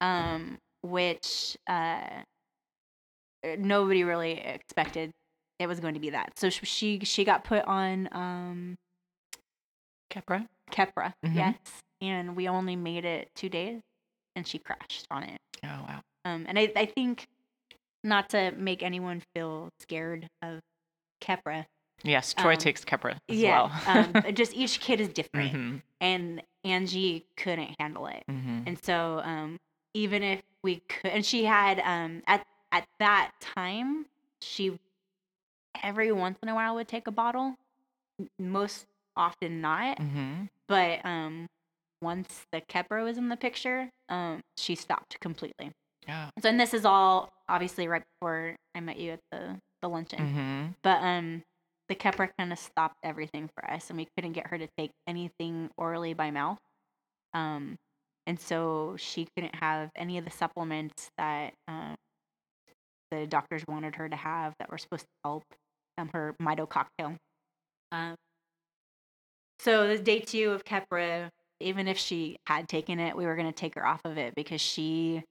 um, 0.00 0.58
which 0.82 1.56
uh, 1.68 2.22
nobody 3.58 4.04
really 4.04 4.32
expected 4.40 5.10
it 5.58 5.66
was 5.66 5.80
going 5.80 5.94
to 5.94 6.00
be 6.00 6.10
that. 6.10 6.32
So 6.38 6.50
she 6.50 7.00
she 7.00 7.24
got 7.24 7.44
put 7.44 7.64
on 7.64 8.08
um, 8.12 8.76
Kepra. 10.10 10.46
Keppra, 10.70 11.12
Mhm. 11.24 11.34
yes, 11.34 11.56
and 12.00 12.36
we 12.36 12.46
only 12.48 12.76
made 12.76 13.04
it 13.04 13.28
two 13.34 13.48
days, 13.48 13.80
and 14.36 14.46
she 14.46 14.58
crashed 14.58 15.06
on 15.10 15.22
it. 15.24 15.38
Oh 15.64 15.68
wow. 15.68 16.00
Um, 16.24 16.44
and 16.46 16.58
I, 16.58 16.70
I 16.76 16.86
think 16.86 17.26
not 18.04 18.28
to 18.30 18.52
make 18.52 18.82
anyone 18.82 19.22
feel 19.34 19.70
scared 19.80 20.28
of 20.42 20.60
Keppra. 21.22 21.64
Yes, 22.04 22.34
Troy 22.34 22.52
Um, 22.52 22.58
takes 22.58 22.84
Keppra 22.84 23.16
as 23.28 23.38
yeah, 23.38 23.68
well. 23.68 23.72
um, 23.86 24.14
just 24.34 24.54
each 24.54 24.78
kid 24.80 25.00
is 25.00 25.08
different, 25.08 25.52
hmm 25.52 25.76
and 26.00 26.42
Angie 26.64 27.24
couldn't 27.36 27.74
handle 27.80 28.06
it. 28.06 28.22
hmm 28.28 28.62
And 28.66 28.78
so 28.84 29.20
um 29.24 29.56
even 29.98 30.22
if 30.22 30.42
we 30.62 30.76
could 30.88 31.10
and 31.10 31.26
she 31.26 31.44
had 31.44 31.80
um 31.80 32.22
at 32.26 32.46
at 32.70 32.86
that 33.00 33.32
time 33.40 34.06
she 34.40 34.78
every 35.82 36.12
once 36.12 36.38
in 36.42 36.48
a 36.48 36.54
while 36.54 36.74
would 36.76 36.86
take 36.88 37.06
a 37.06 37.10
bottle 37.10 37.54
most 38.38 38.86
often 39.16 39.60
not. 39.60 39.98
Hmm 39.98 40.44
but 40.68 41.00
um 41.04 41.46
once 42.00 42.46
the 42.52 42.60
Keppra 42.60 43.02
was 43.02 43.18
in 43.18 43.28
the 43.28 43.36
picture 43.36 43.90
um 44.08 44.40
she 44.56 44.74
stopped 44.74 45.18
completely. 45.20 45.72
Yeah. 46.06 46.30
so 46.40 46.48
and 46.48 46.60
this 46.60 46.72
is 46.74 46.84
all 46.84 47.32
obviously 47.48 47.88
right 47.88 48.02
before 48.14 48.54
I 48.74 48.80
met 48.80 48.98
you 48.98 49.12
at 49.12 49.20
the 49.32 49.56
the 49.82 49.88
luncheon. 49.88 50.28
Hmm 50.34 50.66
but 50.82 51.02
um 51.02 51.42
the 51.88 51.94
Keppra 51.96 52.28
kind 52.38 52.52
of 52.52 52.58
stopped 52.58 52.98
everything 53.02 53.48
for 53.54 53.68
us 53.68 53.88
and 53.88 53.98
we 53.98 54.06
couldn't 54.14 54.32
get 54.34 54.48
her 54.48 54.58
to 54.58 54.68
take 54.78 54.90
anything 55.08 55.70
orally 55.76 56.14
by 56.14 56.30
mouth. 56.30 56.58
Um 57.34 57.78
and 58.28 58.38
so 58.38 58.94
she 58.98 59.26
couldn't 59.34 59.54
have 59.56 59.90
any 59.96 60.18
of 60.18 60.24
the 60.24 60.30
supplements 60.30 61.08
that 61.18 61.54
um, 61.66 61.96
the 63.10 63.26
doctors 63.26 63.64
wanted 63.66 63.96
her 63.96 64.08
to 64.08 64.14
have 64.16 64.52
that 64.60 64.70
were 64.70 64.78
supposed 64.78 65.02
to 65.04 65.08
help 65.24 65.42
um, 65.96 66.10
her 66.12 66.34
mito 66.40 66.68
cocktail 66.68 67.16
um, 67.90 68.14
so 69.60 69.88
the 69.88 69.98
day 69.98 70.20
two 70.20 70.50
of 70.52 70.62
Keppra 70.64 71.30
even 71.60 71.88
if 71.88 71.98
she 71.98 72.36
had 72.46 72.68
taken 72.68 73.00
it 73.00 73.16
we 73.16 73.26
were 73.26 73.34
going 73.34 73.48
to 73.48 73.52
take 73.52 73.74
her 73.74 73.84
off 73.86 74.00
of 74.04 74.16
it 74.18 74.34
because 74.36 74.60
she 74.60 75.22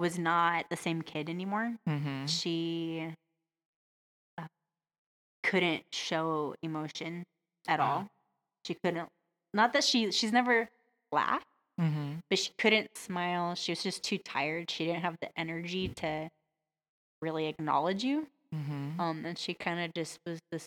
was 0.00 0.18
not 0.18 0.64
the 0.70 0.76
same 0.76 1.02
kid 1.02 1.28
anymore 1.28 1.74
hmm 1.86 2.26
she 2.26 3.08
uh, 4.38 4.44
couldn't 5.42 5.82
show 5.92 6.54
emotion 6.62 7.24
at 7.68 7.78
Wow. 7.78 7.84
all. 7.92 8.08
She 8.66 8.74
couldn't. 8.74 9.08
Not 9.52 9.72
that 9.72 9.82
she 9.84 10.10
she's 10.12 10.32
never 10.32 10.68
laughed, 11.10 11.46
hmm 11.78 12.14
but 12.30 12.38
she 12.38 12.50
couldn't 12.58 12.96
smile. 12.96 13.54
She 13.54 13.72
was 13.72 13.82
just 13.82 14.02
too 14.02 14.18
tired. 14.18 14.70
She 14.70 14.86
didn't 14.86 15.02
have 15.02 15.16
the 15.20 15.28
energy 15.36 15.88
to 15.96 16.28
really 17.22 17.46
acknowledge 17.46 18.04
you. 18.04 18.26
hmm 18.52 18.90
Um, 18.98 19.24
and 19.24 19.38
she 19.38 19.54
kind 19.54 19.80
of 19.80 19.92
just 19.94 20.18
was 20.26 20.38
this 20.50 20.66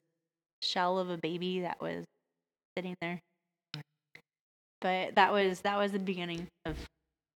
shell 0.61 0.99
of 0.99 1.09
a 1.09 1.17
baby 1.17 1.61
that 1.61 1.81
was 1.81 2.05
sitting 2.77 2.95
there. 3.01 3.19
But 4.81 5.15
that 5.15 5.31
was 5.31 5.61
that 5.61 5.77
was 5.77 5.91
the 5.91 5.99
beginning 5.99 6.47
of 6.65 6.77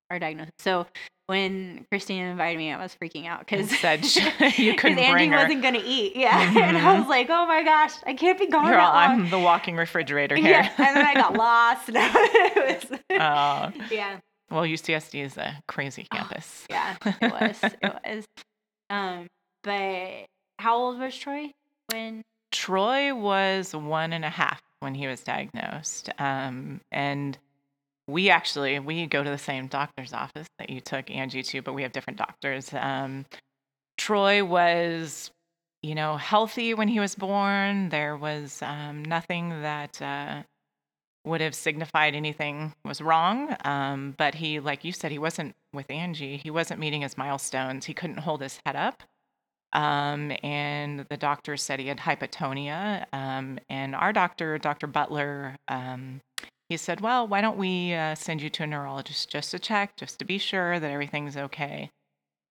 our 0.09 0.19
diagnosis. 0.19 0.51
So 0.59 0.85
when 1.27 1.85
Christine 1.91 2.23
invited 2.23 2.57
me, 2.57 2.71
I 2.73 2.81
was 2.81 2.95
freaking 3.01 3.27
out 3.27 3.39
because 3.39 3.69
said 3.79 4.03
you 4.57 4.73
couldn't 4.75 4.97
Andy 4.99 5.11
bring 5.11 5.31
her. 5.31 5.37
wasn't 5.37 5.61
gonna 5.61 5.81
eat. 5.85 6.15
Yeah, 6.15 6.39
and 6.57 6.77
I 6.77 6.81
Mhm. 6.81 6.99
was 7.01 7.07
like, 7.07 7.27
oh 7.29 7.45
my 7.45 7.63
gosh, 7.63 7.91
I 8.05 8.13
can't 8.13 8.39
be 8.39 8.47
gone 8.47 8.73
all. 8.73 8.91
I'm 8.95 9.29
the 9.29 9.37
walking 9.39 9.75
refrigerator 9.75 10.35
here. 10.35 10.49
Yeah, 10.49 10.71
and 10.77 10.95
then 10.97 11.05
I 11.05 11.13
got 11.13 11.33
lost. 11.37 11.89
It 11.89 12.91
was- 12.91 12.99
Uh, 13.19 13.71
yeah, 13.91 14.17
well, 14.49 14.63
UCSD 14.63 15.23
is 15.23 15.37
a 15.37 15.61
crazy 15.67 16.07
Oh, 16.11 16.15
campus. 16.17 16.65
yeah, 16.69 16.95
it 17.05 17.31
was. 17.31 17.59
It 17.81 17.93
was. 18.05 18.25
Um, 18.89 19.27
but 19.63 20.25
how 20.57 20.77
old 20.77 20.99
was 20.99 21.15
Troy 21.15 21.51
when? 21.91 22.23
Troy 22.51 23.13
was 23.13 23.75
one 23.75 24.11
and 24.13 24.25
a 24.25 24.29
half 24.29 24.59
when 24.79 24.95
he 24.95 25.05
was 25.05 25.21
diagnosed. 25.21 26.09
Um, 26.17 26.81
and 26.91 27.37
we 28.09 28.29
actually 28.29 28.79
we 28.79 29.05
go 29.05 29.23
to 29.23 29.29
the 29.29 29.37
same 29.37 29.67
doctor's 29.67 30.13
office 30.13 30.47
that 30.57 30.69
you 30.69 30.81
took 30.81 31.09
Angie 31.09 31.43
to, 31.43 31.61
but 31.61 31.73
we 31.73 31.83
have 31.83 31.91
different 31.91 32.17
doctors. 32.17 32.73
Um, 32.73 33.25
Troy 33.97 34.43
was, 34.43 35.31
you 35.81 35.95
know, 35.95 36.17
healthy 36.17 36.73
when 36.73 36.87
he 36.87 36.99
was 36.99 37.15
born. 37.15 37.89
There 37.89 38.15
was 38.17 38.61
um, 38.61 39.03
nothing 39.03 39.49
that 39.61 40.01
uh, 40.01 40.43
would 41.25 41.41
have 41.41 41.53
signified 41.53 42.15
anything 42.15 42.73
was 42.83 43.01
wrong. 43.01 43.55
Um, 43.65 44.15
but 44.17 44.35
he, 44.35 44.59
like 44.59 44.83
you 44.83 44.91
said, 44.91 45.11
he 45.11 45.19
wasn't 45.19 45.55
with 45.73 45.89
Angie. 45.91 46.37
He 46.37 46.49
wasn't 46.49 46.79
meeting 46.79 47.01
his 47.01 47.17
milestones. 47.17 47.85
He 47.85 47.93
couldn't 47.93 48.19
hold 48.19 48.41
his 48.41 48.59
head 48.65 48.75
up. 48.75 49.03
Um, 49.71 50.31
and 50.41 51.05
the 51.09 51.17
doctor 51.17 51.55
said 51.57 51.79
he 51.79 51.87
had 51.87 51.99
hypotonia. 51.99 53.05
Um, 53.13 53.59
and 53.69 53.95
our 53.95 54.13
doctor, 54.13 54.57
Dr. 54.57 54.87
Butler, 54.87 55.57
um, 55.67 56.21
he 56.69 56.77
said, 56.77 57.01
Well, 57.01 57.27
why 57.27 57.41
don't 57.41 57.57
we 57.57 57.93
uh, 57.93 58.15
send 58.15 58.41
you 58.41 58.49
to 58.51 58.63
a 58.63 58.67
neurologist 58.67 59.29
just 59.29 59.51
to 59.51 59.59
check, 59.59 59.97
just 59.97 60.19
to 60.19 60.25
be 60.25 60.37
sure 60.37 60.79
that 60.79 60.91
everything's 60.91 61.35
okay? 61.35 61.89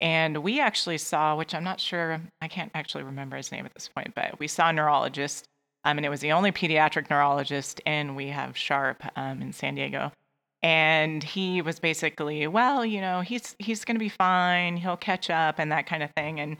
And 0.00 0.38
we 0.38 0.60
actually 0.60 0.98
saw, 0.98 1.36
which 1.36 1.54
I'm 1.54 1.64
not 1.64 1.80
sure, 1.80 2.20
I 2.40 2.48
can't 2.48 2.70
actually 2.74 3.04
remember 3.04 3.36
his 3.36 3.50
name 3.50 3.64
at 3.64 3.74
this 3.74 3.88
point, 3.88 4.14
but 4.14 4.38
we 4.38 4.46
saw 4.46 4.68
a 4.68 4.72
neurologist. 4.72 5.44
Um, 5.84 5.98
and 5.98 6.04
it 6.04 6.10
was 6.10 6.20
the 6.20 6.32
only 6.32 6.52
pediatric 6.52 7.08
neurologist 7.08 7.80
and 7.86 8.16
we 8.16 8.28
have 8.28 8.56
Sharp 8.56 9.02
um, 9.16 9.40
in 9.40 9.52
San 9.52 9.76
Diego. 9.76 10.12
And 10.60 11.22
he 11.22 11.62
was 11.62 11.78
basically, 11.78 12.46
well, 12.48 12.84
you 12.84 13.00
know, 13.00 13.20
he's 13.20 13.54
he's 13.60 13.84
going 13.84 13.94
to 13.94 14.00
be 14.00 14.08
fine. 14.08 14.76
He'll 14.76 14.96
catch 14.96 15.30
up 15.30 15.60
and 15.60 15.70
that 15.70 15.86
kind 15.86 16.02
of 16.02 16.10
thing. 16.16 16.40
And 16.40 16.56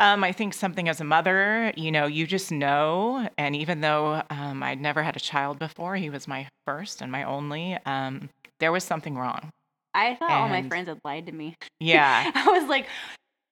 um, 0.00 0.24
I 0.24 0.32
think 0.32 0.54
something 0.54 0.88
as 0.88 1.00
a 1.00 1.04
mother, 1.04 1.72
you 1.76 1.92
know, 1.92 2.06
you 2.06 2.26
just 2.26 2.50
know. 2.50 3.28
And 3.36 3.54
even 3.54 3.82
though 3.82 4.22
um, 4.30 4.62
I'd 4.62 4.80
never 4.80 5.02
had 5.02 5.14
a 5.14 5.20
child 5.20 5.58
before, 5.58 5.94
he 5.96 6.08
was 6.08 6.26
my 6.26 6.48
first 6.66 7.02
and 7.02 7.12
my 7.12 7.22
only. 7.22 7.76
Um, 7.84 8.30
there 8.60 8.72
was 8.72 8.82
something 8.82 9.16
wrong. 9.16 9.52
I 9.92 10.14
thought 10.14 10.30
all 10.30 10.48
my 10.48 10.62
friends 10.62 10.88
had 10.88 11.00
lied 11.04 11.26
to 11.26 11.32
me. 11.32 11.54
Yeah. 11.80 12.30
I 12.34 12.46
was 12.46 12.66
like, 12.66 12.86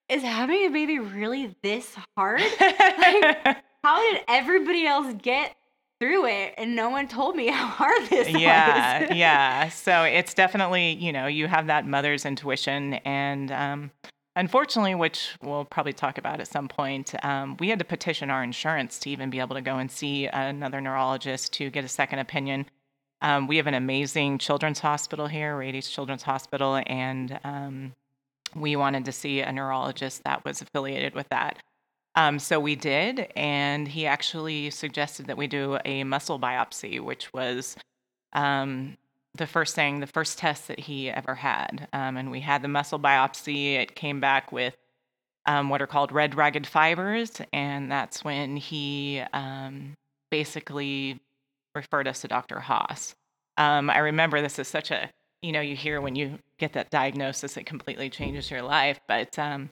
is 0.09 0.23
having 0.23 0.65
a 0.65 0.69
baby 0.69 0.97
really 0.97 1.55
this 1.61 1.95
hard? 2.17 2.41
Like, 2.59 3.57
how 3.83 4.01
did 4.11 4.23
everybody 4.27 4.85
else 4.85 5.13
get 5.21 5.55
through 5.99 6.25
it 6.25 6.53
and 6.57 6.75
no 6.75 6.89
one 6.89 7.07
told 7.07 7.35
me 7.35 7.47
how 7.47 7.67
hard 7.67 8.09
this 8.09 8.27
is. 8.27 8.35
yeah, 8.35 9.01
was? 9.01 9.15
yeah. 9.15 9.69
So 9.69 10.03
it's 10.03 10.33
definitely, 10.33 10.93
you 10.93 11.13
know, 11.13 11.27
you 11.27 11.47
have 11.47 11.67
that 11.67 11.85
mother's 11.85 12.25
intuition. 12.25 12.95
And 13.05 13.51
um, 13.51 13.91
unfortunately, 14.39 14.95
which 14.95 15.35
we'll 15.43 15.65
probably 15.65 15.91
talk 15.91 16.17
about 16.17 16.39
at 16.39 16.47
some 16.47 16.69
point, 16.69 17.13
um, 17.25 17.57
we 17.59 17.67
had 17.67 17.77
to 17.77 17.85
petition 17.85 18.29
our 18.29 18.41
insurance 18.41 18.97
to 18.99 19.09
even 19.09 19.29
be 19.29 19.39
able 19.39 19.55
to 19.55 19.61
go 19.61 19.77
and 19.77 19.91
see 19.91 20.27
another 20.27 20.79
neurologist 20.79 21.51
to 21.53 21.69
get 21.69 21.83
a 21.83 21.89
second 21.89 22.19
opinion. 22.19 22.65
Um, 23.21 23.47
we 23.47 23.57
have 23.57 23.67
an 23.67 23.73
amazing 23.73 24.37
children's 24.37 24.79
hospital 24.79 25.27
here, 25.27 25.57
Rady 25.57 25.81
Children's 25.81 26.23
Hospital, 26.23 26.81
and 26.87 27.37
um, 27.43 27.93
we 28.55 28.77
wanted 28.77 29.03
to 29.05 29.11
see 29.11 29.41
a 29.41 29.51
neurologist 29.51 30.23
that 30.23 30.45
was 30.45 30.61
affiliated 30.61 31.15
with 31.15 31.27
that. 31.29 31.57
Um, 32.15 32.39
so 32.39 32.61
we 32.61 32.75
did, 32.77 33.27
and 33.35 33.89
he 33.89 34.05
actually 34.05 34.69
suggested 34.69 35.27
that 35.27 35.37
we 35.37 35.47
do 35.47 35.77
a 35.83 36.05
muscle 36.05 36.39
biopsy, 36.39 37.01
which 37.01 37.33
was 37.33 37.75
um, 38.31 38.95
the 39.39 39.47
first 39.47 39.73
thing, 39.73 39.99
the 39.99 40.07
first 40.07 40.37
test 40.37 40.67
that 40.67 40.79
he 40.79 41.09
ever 41.09 41.33
had. 41.33 41.87
Um, 41.91 42.17
and 42.17 42.29
we 42.29 42.41
had 42.41 42.61
the 42.61 42.67
muscle 42.67 42.99
biopsy. 42.99 43.73
It 43.73 43.95
came 43.95 44.19
back 44.19 44.51
with 44.51 44.77
um, 45.47 45.69
what 45.69 45.81
are 45.81 45.87
called 45.87 46.11
red 46.11 46.35
ragged 46.35 46.67
fibers, 46.67 47.41
and 47.51 47.91
that's 47.91 48.23
when 48.23 48.57
he 48.57 49.23
um, 49.33 49.95
basically 50.29 51.19
referred 51.73 52.07
us 52.07 52.21
to 52.21 52.27
Dr. 52.27 52.59
Haas. 52.59 53.15
Um, 53.57 53.89
I 53.89 53.99
remember 53.99 54.41
this 54.41 54.59
is 54.59 54.67
such 54.67 54.91
a 54.91 55.09
you 55.41 55.51
know 55.51 55.61
you 55.61 55.75
hear 55.75 56.01
when 56.01 56.15
you 56.15 56.37
get 56.59 56.73
that 56.73 56.91
diagnosis, 56.91 57.57
it 57.57 57.65
completely 57.65 58.09
changes 58.09 58.51
your 58.51 58.61
life. 58.61 58.99
But 59.07 59.39
um, 59.39 59.69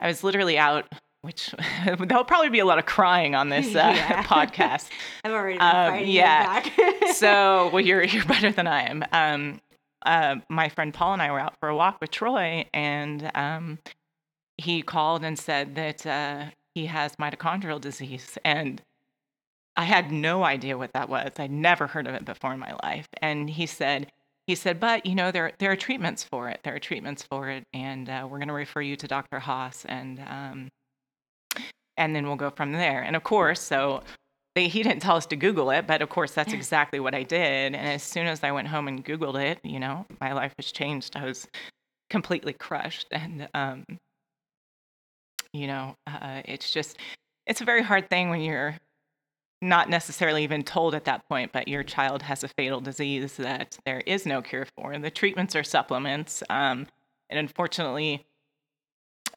I 0.00 0.08
was 0.08 0.22
literally 0.24 0.58
out 0.58 0.92
which 1.24 1.54
there'll 1.84 2.24
probably 2.24 2.50
be 2.50 2.58
a 2.58 2.64
lot 2.64 2.78
of 2.78 2.86
crying 2.86 3.34
on 3.34 3.48
this 3.48 3.68
uh, 3.68 3.70
yeah. 3.96 4.22
podcast. 4.22 4.88
I've 5.24 5.32
already 5.32 5.58
been 5.58 5.66
um, 5.66 6.04
yeah. 6.04 7.12
so 7.12 7.70
well, 7.72 7.80
you're 7.80 8.04
you're 8.04 8.24
better 8.24 8.52
than 8.52 8.66
I 8.66 8.82
am. 8.88 9.04
Um, 9.12 9.60
uh, 10.04 10.36
my 10.50 10.68
friend 10.68 10.92
Paul 10.92 11.14
and 11.14 11.22
I 11.22 11.30
were 11.30 11.40
out 11.40 11.58
for 11.58 11.68
a 11.68 11.76
walk 11.76 12.00
with 12.00 12.10
Troy, 12.10 12.66
and 12.74 13.30
um, 13.34 13.78
he 14.58 14.82
called 14.82 15.24
and 15.24 15.38
said 15.38 15.74
that 15.76 16.06
uh, 16.06 16.46
he 16.74 16.86
has 16.86 17.16
mitochondrial 17.16 17.80
disease, 17.80 18.36
and 18.44 18.82
I 19.76 19.84
had 19.84 20.12
no 20.12 20.44
idea 20.44 20.76
what 20.76 20.92
that 20.92 21.08
was. 21.08 21.32
I'd 21.38 21.50
never 21.50 21.86
heard 21.86 22.06
of 22.06 22.14
it 22.14 22.24
before 22.24 22.52
in 22.52 22.60
my 22.60 22.76
life. 22.82 23.08
And 23.20 23.50
he 23.50 23.66
said, 23.66 24.12
he 24.46 24.54
said, 24.54 24.78
but 24.78 25.06
you 25.06 25.14
know, 25.14 25.30
there 25.32 25.52
there 25.58 25.72
are 25.72 25.76
treatments 25.76 26.22
for 26.22 26.48
it. 26.50 26.60
There 26.64 26.74
are 26.74 26.78
treatments 26.78 27.22
for 27.22 27.48
it, 27.48 27.64
and 27.72 28.08
uh, 28.08 28.28
we're 28.30 28.38
going 28.38 28.48
to 28.48 28.54
refer 28.54 28.82
you 28.82 28.96
to 28.96 29.08
Dr. 29.08 29.38
Haas, 29.40 29.86
and 29.86 30.20
um, 30.28 30.68
and 31.96 32.14
then 32.14 32.26
we'll 32.26 32.36
go 32.36 32.50
from 32.50 32.72
there. 32.72 33.02
And 33.02 33.16
of 33.16 33.24
course, 33.24 33.60
so 33.60 34.02
they, 34.54 34.68
he 34.68 34.82
didn't 34.82 35.02
tell 35.02 35.16
us 35.16 35.26
to 35.26 35.36
Google 35.36 35.70
it, 35.70 35.86
but 35.86 36.02
of 36.02 36.08
course, 36.08 36.32
that's 36.32 36.52
exactly 36.52 37.00
what 37.00 37.14
I 37.14 37.22
did. 37.22 37.74
And 37.74 37.76
as 37.76 38.02
soon 38.02 38.26
as 38.26 38.44
I 38.44 38.52
went 38.52 38.68
home 38.68 38.88
and 38.88 39.04
Googled 39.04 39.42
it, 39.42 39.58
you 39.64 39.80
know, 39.80 40.06
my 40.20 40.32
life 40.32 40.54
was 40.56 40.70
changed. 40.70 41.16
I 41.16 41.24
was 41.24 41.46
completely 42.10 42.52
crushed. 42.52 43.08
And, 43.12 43.48
um, 43.54 43.84
you 45.52 45.66
know, 45.66 45.96
uh, 46.06 46.42
it's 46.44 46.72
just, 46.72 46.98
it's 47.46 47.60
a 47.60 47.64
very 47.64 47.82
hard 47.82 48.10
thing 48.10 48.28
when 48.30 48.40
you're 48.40 48.76
not 49.62 49.88
necessarily 49.88 50.42
even 50.44 50.62
told 50.62 50.94
at 50.94 51.04
that 51.04 51.28
point, 51.28 51.52
but 51.52 51.68
your 51.68 51.82
child 51.82 52.22
has 52.22 52.44
a 52.44 52.48
fatal 52.48 52.80
disease 52.80 53.36
that 53.36 53.78
there 53.86 54.00
is 54.00 54.26
no 54.26 54.42
cure 54.42 54.66
for. 54.76 54.92
And 54.92 55.02
the 55.02 55.10
treatments 55.10 55.56
are 55.56 55.64
supplements. 55.64 56.42
Um, 56.50 56.86
and 57.30 57.38
unfortunately, 57.38 58.26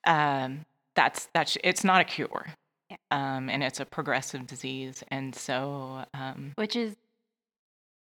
um, 0.05 0.65
that's 0.97 1.29
that's 1.33 1.57
it's 1.63 1.85
not 1.85 2.01
a 2.01 2.03
cure, 2.03 2.47
yeah. 2.89 2.97
um, 3.11 3.49
and 3.49 3.63
it's 3.63 3.79
a 3.79 3.85
progressive 3.85 4.45
disease, 4.45 5.03
and 5.09 5.33
so 5.33 6.03
um, 6.13 6.51
which 6.55 6.75
is 6.75 6.97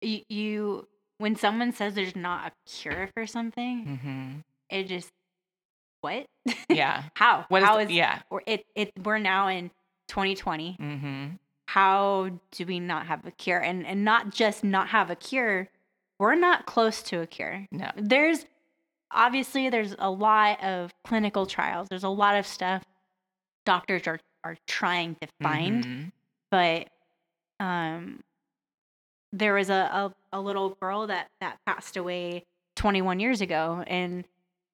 you, 0.01 0.23
you 0.29 0.89
when 1.19 1.37
someone 1.37 1.73
says 1.73 1.95
there's 1.95 2.17
not 2.17 2.49
a 2.49 2.71
cure 2.71 3.11
for 3.15 3.27
something, 3.27 3.87
mm-hmm. 3.87 4.31
it 4.71 4.89
just 4.89 5.11
what? 6.01 6.27
Yeah. 6.69 7.05
How? 7.15 7.45
What 7.49 7.63
How 7.63 7.79
is, 7.79 7.89
is 7.89 7.95
yeah? 7.95 8.23
Or 8.31 8.43
it 8.47 8.65
it 8.75 8.93
we're 9.05 9.19
now 9.19 9.49
in 9.49 9.71
2020. 10.09 10.79
Mm-hmm. 10.81 11.27
How 11.67 12.31
do 12.51 12.67
we 12.67 12.81
not 12.81 13.07
have 13.07 13.27
a 13.27 13.31
cure? 13.31 13.59
And 13.59 13.87
and 13.87 14.05
not 14.05 14.31
just 14.31 14.65
not 14.65 14.89
have 14.89 15.11
a 15.11 15.17
cure, 15.17 15.69
we're 16.19 16.35
not 16.35 16.67
close 16.67 17.03
to 17.03 17.21
a 17.21 17.27
cure. 17.27 17.67
No. 17.71 17.91
There's 17.97 18.47
obviously 19.11 19.69
there's 19.71 19.95
a 19.99 20.11
lot 20.11 20.63
of 20.63 20.93
clinical 21.05 21.47
trials. 21.47 21.89
There's 21.89 22.05
a 22.05 22.09
lot 22.09 22.37
of 22.37 22.47
stuff 22.47 22.85
doctors 23.67 24.07
are 24.07 24.21
are 24.43 24.57
trying 24.67 25.17
to 25.17 25.29
find, 25.43 25.85
mm-hmm. 25.85 26.09
but 26.51 26.89
um, 27.63 28.21
there 29.33 29.55
was 29.55 29.69
a, 29.69 29.75
a, 29.75 30.15
a 30.33 30.41
little 30.41 30.71
girl 30.81 31.07
that 31.07 31.29
that 31.41 31.59
passed 31.67 31.97
away 31.97 32.45
21 32.77 33.21
years 33.21 33.41
ago, 33.41 33.85
and 33.87 34.25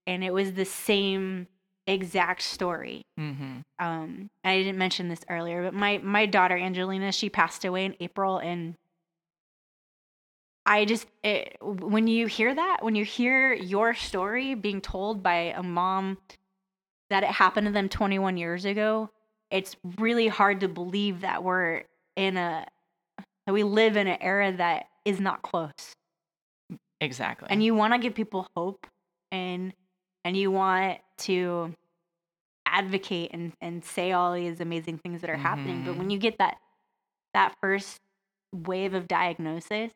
and 0.06 0.22
it 0.22 0.32
was 0.32 0.52
the 0.52 0.64
same 0.64 1.48
exact 1.86 2.42
story. 2.42 3.02
Mm-hmm. 3.18 3.58
Um, 3.78 4.30
I 4.44 4.56
didn't 4.58 4.78
mention 4.78 5.08
this 5.08 5.24
earlier, 5.28 5.64
but 5.64 5.74
my 5.74 5.98
my 5.98 6.26
daughter 6.26 6.56
Angelina, 6.56 7.12
she 7.12 7.28
passed 7.28 7.64
away 7.64 7.84
in 7.84 7.96
April, 8.00 8.38
and 8.38 8.74
I 10.66 10.84
just 10.84 11.06
it, 11.22 11.56
when 11.62 12.08
you 12.08 12.26
hear 12.26 12.52
that, 12.52 12.78
when 12.82 12.96
you 12.96 13.04
hear 13.04 13.54
your 13.54 13.94
story 13.94 14.54
being 14.54 14.80
told 14.80 15.22
by 15.22 15.54
a 15.56 15.62
mom 15.62 16.18
that 17.08 17.22
it 17.22 17.30
happened 17.30 17.68
to 17.68 17.72
them 17.72 17.88
21 17.88 18.36
years 18.36 18.64
ago, 18.64 19.08
it's 19.50 19.76
really 19.98 20.26
hard 20.26 20.60
to 20.60 20.68
believe 20.68 21.20
that 21.20 21.44
we're 21.44 21.84
in 22.16 22.36
a 22.36 22.66
that 23.46 23.52
we 23.52 23.62
live 23.62 23.96
in 23.96 24.08
an 24.08 24.18
era 24.20 24.52
that 24.52 24.86
is 25.04 25.20
not 25.20 25.42
close. 25.42 25.94
Exactly. 27.00 27.46
And 27.48 27.62
you 27.62 27.74
want 27.74 27.92
to 27.94 27.98
give 28.00 28.14
people 28.14 28.48
hope 28.56 28.88
and 29.30 29.72
and 30.24 30.36
you 30.36 30.50
want 30.50 30.98
to 31.18 31.72
advocate 32.66 33.30
and 33.32 33.52
and 33.60 33.84
say 33.84 34.10
all 34.10 34.34
these 34.34 34.60
amazing 34.60 34.98
things 34.98 35.20
that 35.20 35.30
are 35.30 35.34
mm-hmm. 35.34 35.42
happening, 35.42 35.84
but 35.84 35.92
when 35.92 36.02
mm-hmm. 36.02 36.10
you 36.10 36.18
get 36.18 36.38
that 36.38 36.56
that 37.34 37.54
first 37.60 38.00
wave 38.52 38.94
of 38.94 39.06
diagnosis, 39.06 39.92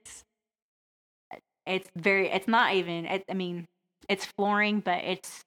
it's 1.70 1.90
very 1.96 2.28
it's 2.30 2.48
not 2.48 2.74
even 2.74 3.06
it, 3.06 3.24
i 3.30 3.34
mean 3.34 3.66
it's 4.08 4.24
flooring 4.24 4.80
but 4.80 5.02
it's 5.04 5.44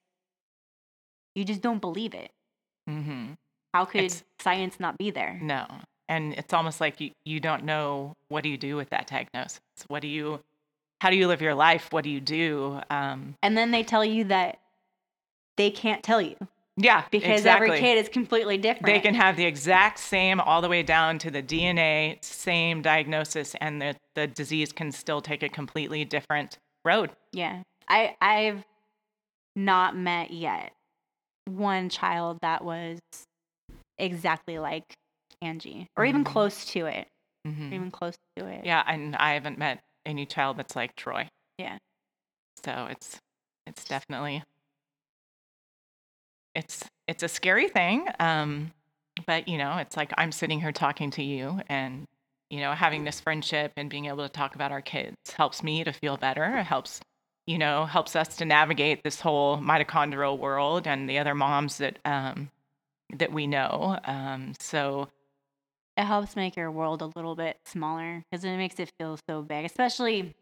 you 1.34 1.44
just 1.44 1.60
don't 1.60 1.80
believe 1.80 2.14
it. 2.14 2.30
Mm-hmm. 2.88 3.32
how 3.72 3.86
could 3.86 4.04
it's, 4.04 4.22
science 4.38 4.78
not 4.78 4.98
be 4.98 5.10
there? 5.10 5.38
No. 5.40 5.66
And 6.06 6.34
it's 6.34 6.52
almost 6.52 6.82
like 6.82 7.00
you, 7.00 7.12
you 7.24 7.40
don't 7.40 7.64
know 7.64 8.12
what 8.28 8.42
do 8.42 8.50
you 8.50 8.58
do 8.58 8.76
with 8.76 8.90
that 8.90 9.06
diagnosis? 9.06 9.60
What 9.88 10.02
do 10.02 10.08
you 10.08 10.40
how 11.00 11.10
do 11.10 11.16
you 11.16 11.26
live 11.26 11.42
your 11.42 11.54
life? 11.54 11.88
What 11.90 12.04
do 12.04 12.10
you 12.10 12.20
do? 12.20 12.80
Um, 12.90 13.36
and 13.42 13.56
then 13.56 13.70
they 13.70 13.82
tell 13.82 14.04
you 14.04 14.24
that 14.24 14.58
they 15.56 15.70
can't 15.70 16.02
tell 16.02 16.20
you 16.20 16.36
yeah, 16.76 17.04
because 17.10 17.40
exactly. 17.40 17.68
every 17.68 17.80
kid 17.80 17.98
is 17.98 18.08
completely 18.08 18.58
different. 18.58 18.86
They 18.86 19.00
can 19.00 19.14
have 19.14 19.36
the 19.36 19.44
exact 19.44 19.98
same, 19.98 20.40
all 20.40 20.60
the 20.60 20.68
way 20.68 20.82
down 20.82 21.18
to 21.20 21.30
the 21.30 21.42
DNA, 21.42 22.22
same 22.24 22.82
diagnosis, 22.82 23.54
and 23.60 23.80
the, 23.80 23.96
the 24.14 24.26
disease 24.26 24.72
can 24.72 24.90
still 24.90 25.20
take 25.20 25.42
a 25.42 25.48
completely 25.48 26.04
different 26.04 26.58
road. 26.84 27.10
Yeah. 27.32 27.62
I, 27.88 28.16
I've 28.20 28.64
not 29.54 29.96
met 29.96 30.32
yet 30.32 30.72
one 31.46 31.88
child 31.88 32.38
that 32.42 32.64
was 32.64 32.98
exactly 33.98 34.58
like 34.58 34.94
Angie, 35.42 35.86
or 35.96 36.04
mm-hmm. 36.04 36.08
even 36.08 36.24
close 36.24 36.64
to 36.66 36.86
it. 36.86 37.06
Mm-hmm. 37.46 37.72
Even 37.74 37.90
close 37.90 38.14
to 38.36 38.46
it. 38.46 38.64
Yeah, 38.64 38.82
and 38.86 39.14
I 39.16 39.34
haven't 39.34 39.58
met 39.58 39.82
any 40.06 40.26
child 40.26 40.56
that's 40.56 40.74
like 40.74 40.96
Troy. 40.96 41.28
Yeah. 41.58 41.76
So 42.64 42.88
it's 42.90 43.18
it's 43.66 43.84
definitely 43.84 44.42
it's 46.54 46.84
it's 47.06 47.22
a 47.22 47.28
scary 47.28 47.68
thing. 47.68 48.08
Um, 48.18 48.72
but 49.26 49.48
you 49.48 49.58
know, 49.58 49.76
it's 49.78 49.96
like 49.96 50.12
I'm 50.16 50.32
sitting 50.32 50.60
here 50.60 50.72
talking 50.72 51.10
to 51.12 51.22
you, 51.22 51.60
and 51.68 52.06
you 52.50 52.60
know, 52.60 52.72
having 52.72 53.04
this 53.04 53.20
friendship 53.20 53.72
and 53.76 53.90
being 53.90 54.06
able 54.06 54.24
to 54.24 54.28
talk 54.28 54.54
about 54.54 54.72
our 54.72 54.82
kids 54.82 55.16
helps 55.36 55.62
me 55.62 55.84
to 55.84 55.92
feel 55.92 56.16
better. 56.16 56.44
It 56.58 56.64
helps 56.64 57.00
you 57.46 57.58
know 57.58 57.84
helps 57.84 58.16
us 58.16 58.36
to 58.36 58.44
navigate 58.44 59.02
this 59.04 59.20
whole 59.20 59.58
mitochondrial 59.58 60.38
world 60.38 60.86
and 60.86 61.08
the 61.08 61.18
other 61.18 61.34
moms 61.34 61.78
that 61.78 61.98
um, 62.04 62.50
that 63.18 63.32
we 63.32 63.46
know. 63.46 63.98
Um, 64.04 64.54
so 64.58 65.08
it 65.96 66.04
helps 66.04 66.34
make 66.34 66.56
your 66.56 66.70
world 66.70 67.02
a 67.02 67.10
little 67.14 67.36
bit 67.36 67.58
smaller 67.64 68.24
because 68.30 68.44
it 68.44 68.56
makes 68.56 68.80
it 68.80 68.92
feel 68.98 69.18
so 69.28 69.42
big, 69.42 69.64
especially 69.64 70.34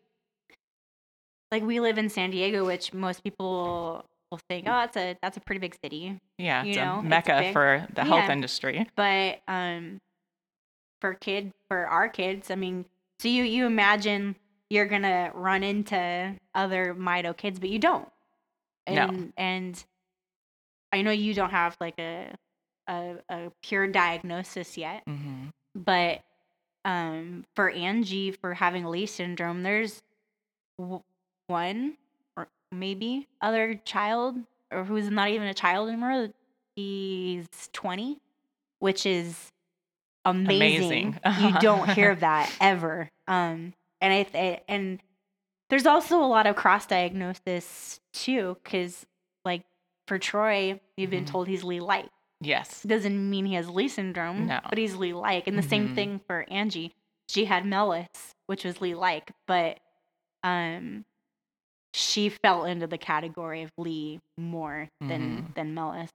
like 1.50 1.62
we 1.62 1.80
live 1.80 1.98
in 1.98 2.08
San 2.08 2.30
Diego, 2.30 2.64
which 2.64 2.94
most 2.94 3.22
people 3.22 4.06
will 4.32 4.40
think, 4.48 4.66
oh, 4.66 4.72
that's 4.72 4.96
a 4.96 5.16
that's 5.22 5.36
a 5.36 5.40
pretty 5.40 5.60
big 5.60 5.76
city. 5.80 6.18
Yeah, 6.38 6.64
you 6.64 6.70
it's 6.70 6.78
know, 6.78 6.98
a 6.98 7.02
mecca 7.02 7.44
it's 7.44 7.52
for 7.52 7.86
the 7.94 8.02
health 8.02 8.24
yeah. 8.24 8.32
industry. 8.32 8.88
But 8.96 9.42
um, 9.46 10.00
for 11.00 11.14
kid 11.14 11.52
for 11.68 11.86
our 11.86 12.08
kids, 12.08 12.50
I 12.50 12.56
mean, 12.56 12.86
so 13.20 13.28
you 13.28 13.44
you 13.44 13.66
imagine 13.66 14.34
you're 14.70 14.86
gonna 14.86 15.30
run 15.34 15.62
into 15.62 16.34
other 16.54 16.94
Mito 16.98 17.36
kids, 17.36 17.60
but 17.60 17.68
you 17.68 17.78
don't. 17.78 18.08
And 18.86 19.20
no. 19.20 19.28
and 19.36 19.84
I 20.92 21.02
know 21.02 21.12
you 21.12 21.34
don't 21.34 21.50
have 21.50 21.76
like 21.80 21.98
a 22.00 22.34
a, 22.88 23.16
a 23.28 23.52
pure 23.62 23.86
diagnosis 23.86 24.76
yet, 24.76 25.04
mm-hmm. 25.06 25.48
but 25.74 26.22
um, 26.84 27.44
for 27.54 27.70
Angie 27.70 28.32
for 28.32 28.54
having 28.54 28.86
Leigh 28.86 29.06
syndrome, 29.06 29.62
there's 29.62 30.02
w- 30.78 31.02
one 31.46 31.96
maybe 32.72 33.28
other 33.40 33.74
child 33.84 34.36
or 34.72 34.84
who's 34.84 35.10
not 35.10 35.28
even 35.28 35.46
a 35.46 35.54
child 35.54 35.88
anymore. 35.88 36.28
He's 36.74 37.46
20, 37.72 38.18
which 38.78 39.04
is 39.06 39.52
amazing. 40.24 41.18
amazing. 41.24 41.44
you 41.54 41.58
don't 41.60 41.88
hear 41.90 42.14
that 42.16 42.50
ever. 42.60 43.08
Um, 43.28 43.74
and 44.00 44.12
I 44.12 44.22
th- 44.24 44.62
and 44.68 45.00
there's 45.70 45.86
also 45.86 46.22
a 46.22 46.26
lot 46.26 46.46
of 46.46 46.56
cross 46.56 46.86
diagnosis 46.86 48.00
too, 48.12 48.56
because 48.62 49.04
like 49.44 49.62
for 50.06 50.18
Troy, 50.18 50.80
you've 50.96 51.10
been 51.10 51.24
Mhm. 51.24 51.28
told 51.30 51.48
he's 51.48 51.64
Leigh 51.64 51.80
like. 51.80 52.08
Yes. 52.40 52.82
Doesn't 52.82 53.30
mean 53.30 53.46
he 53.46 53.54
has 53.54 53.68
Leigh 53.68 53.88
syndrome, 53.88 54.46
No. 54.46 54.58
but 54.68 54.76
he's 54.78 54.96
Leigh 54.96 55.12
like. 55.12 55.46
And 55.46 55.56
the 55.56 55.62
same 55.62 55.90
Mhm. 55.90 55.94
thing 55.94 56.20
for 56.26 56.44
Angie. 56.50 56.92
She 57.28 57.44
had 57.44 57.64
MELAS, 57.64 58.34
which 58.46 58.64
was 58.64 58.80
Leigh 58.80 58.94
like, 58.94 59.30
but 59.46 59.78
um, 60.42 61.04
she 61.94 62.28
fell 62.30 62.64
into 62.64 62.86
the 62.86 62.98
category 62.98 63.62
of 63.62 63.70
Leigh 63.78 64.20
more 64.38 64.88
than 65.00 65.42
Mhm. 65.50 65.54
than 65.54 65.74
MELAS. 65.74 66.10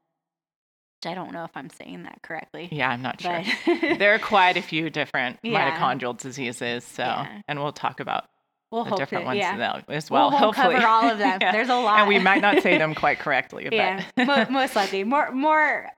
Which 1.04 1.12
I 1.12 1.14
don't 1.14 1.32
know 1.32 1.44
if 1.44 1.52
I'm 1.56 1.70
saying 1.70 2.04
that 2.04 2.22
correctly. 2.24 2.70
Yeah, 2.72 2.90
I'm 2.90 3.02
not 3.04 3.22
sure. 3.22 3.44
There 3.98 4.16
are 4.16 4.20
quite 4.20 4.58
a 4.58 4.62
few 4.64 4.90
different 4.90 5.38
Yeah. 5.44 5.78
mitochondrial 5.78 6.18
diseases. 6.18 6.84
So, 6.84 7.04
Yeah. 7.04 7.42
and 7.48 7.60
we'll 7.62 7.72
talk 7.72 8.00
about 8.00 8.26
we'll 8.72 8.84
the 8.86 8.96
different 8.96 9.26
that, 9.26 9.28
ones 9.28 9.38
yeah. 9.38 9.82
as 9.90 10.10
We'll- 10.10 10.32
well. 10.32 10.52
cover 10.52 10.86
all 10.88 11.08
of 11.08 11.20
them. 11.20 11.38
Yeah. 11.42 11.52
There's 11.52 11.70
a 11.70 11.76
lot. 11.76 12.00
and 12.00 12.08
we 12.08 12.18
might 12.18 12.42
not 12.42 12.64
say 12.64 12.80
them 12.80 12.96
quite 13.04 13.20
correctly. 13.20 13.66
But 13.66 13.74
yeah, 13.74 14.04
mo- 14.18 14.48
most 14.50 14.76
likely. 14.76 15.04
More, 15.04 15.32
more. 15.32 15.92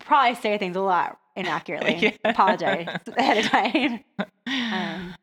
Probably 0.00 0.34
say 0.34 0.58
things 0.58 0.74
a 0.76 0.80
lot 0.80 1.16
inaccurately. 1.36 1.94
Yeah. 1.96 2.10
Apologize 2.24 2.88
ahead 3.16 3.38
of 3.44 3.50
time. 3.52 4.04
Um, 4.48 5.14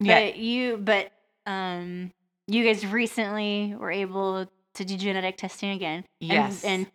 yeah, 0.00 0.20
But 0.26 0.36
you, 0.36 0.76
but 0.76 1.10
um, 1.46 2.12
you 2.54 2.64
guys 2.64 2.86
recently 2.86 3.74
were 3.78 3.90
able 3.90 4.46
to 4.74 4.84
do 4.84 4.96
genetic 4.96 5.36
testing 5.36 5.70
again. 5.70 6.04
And- 6.20 6.30
Yes. 6.30 6.64
And 6.64 6.86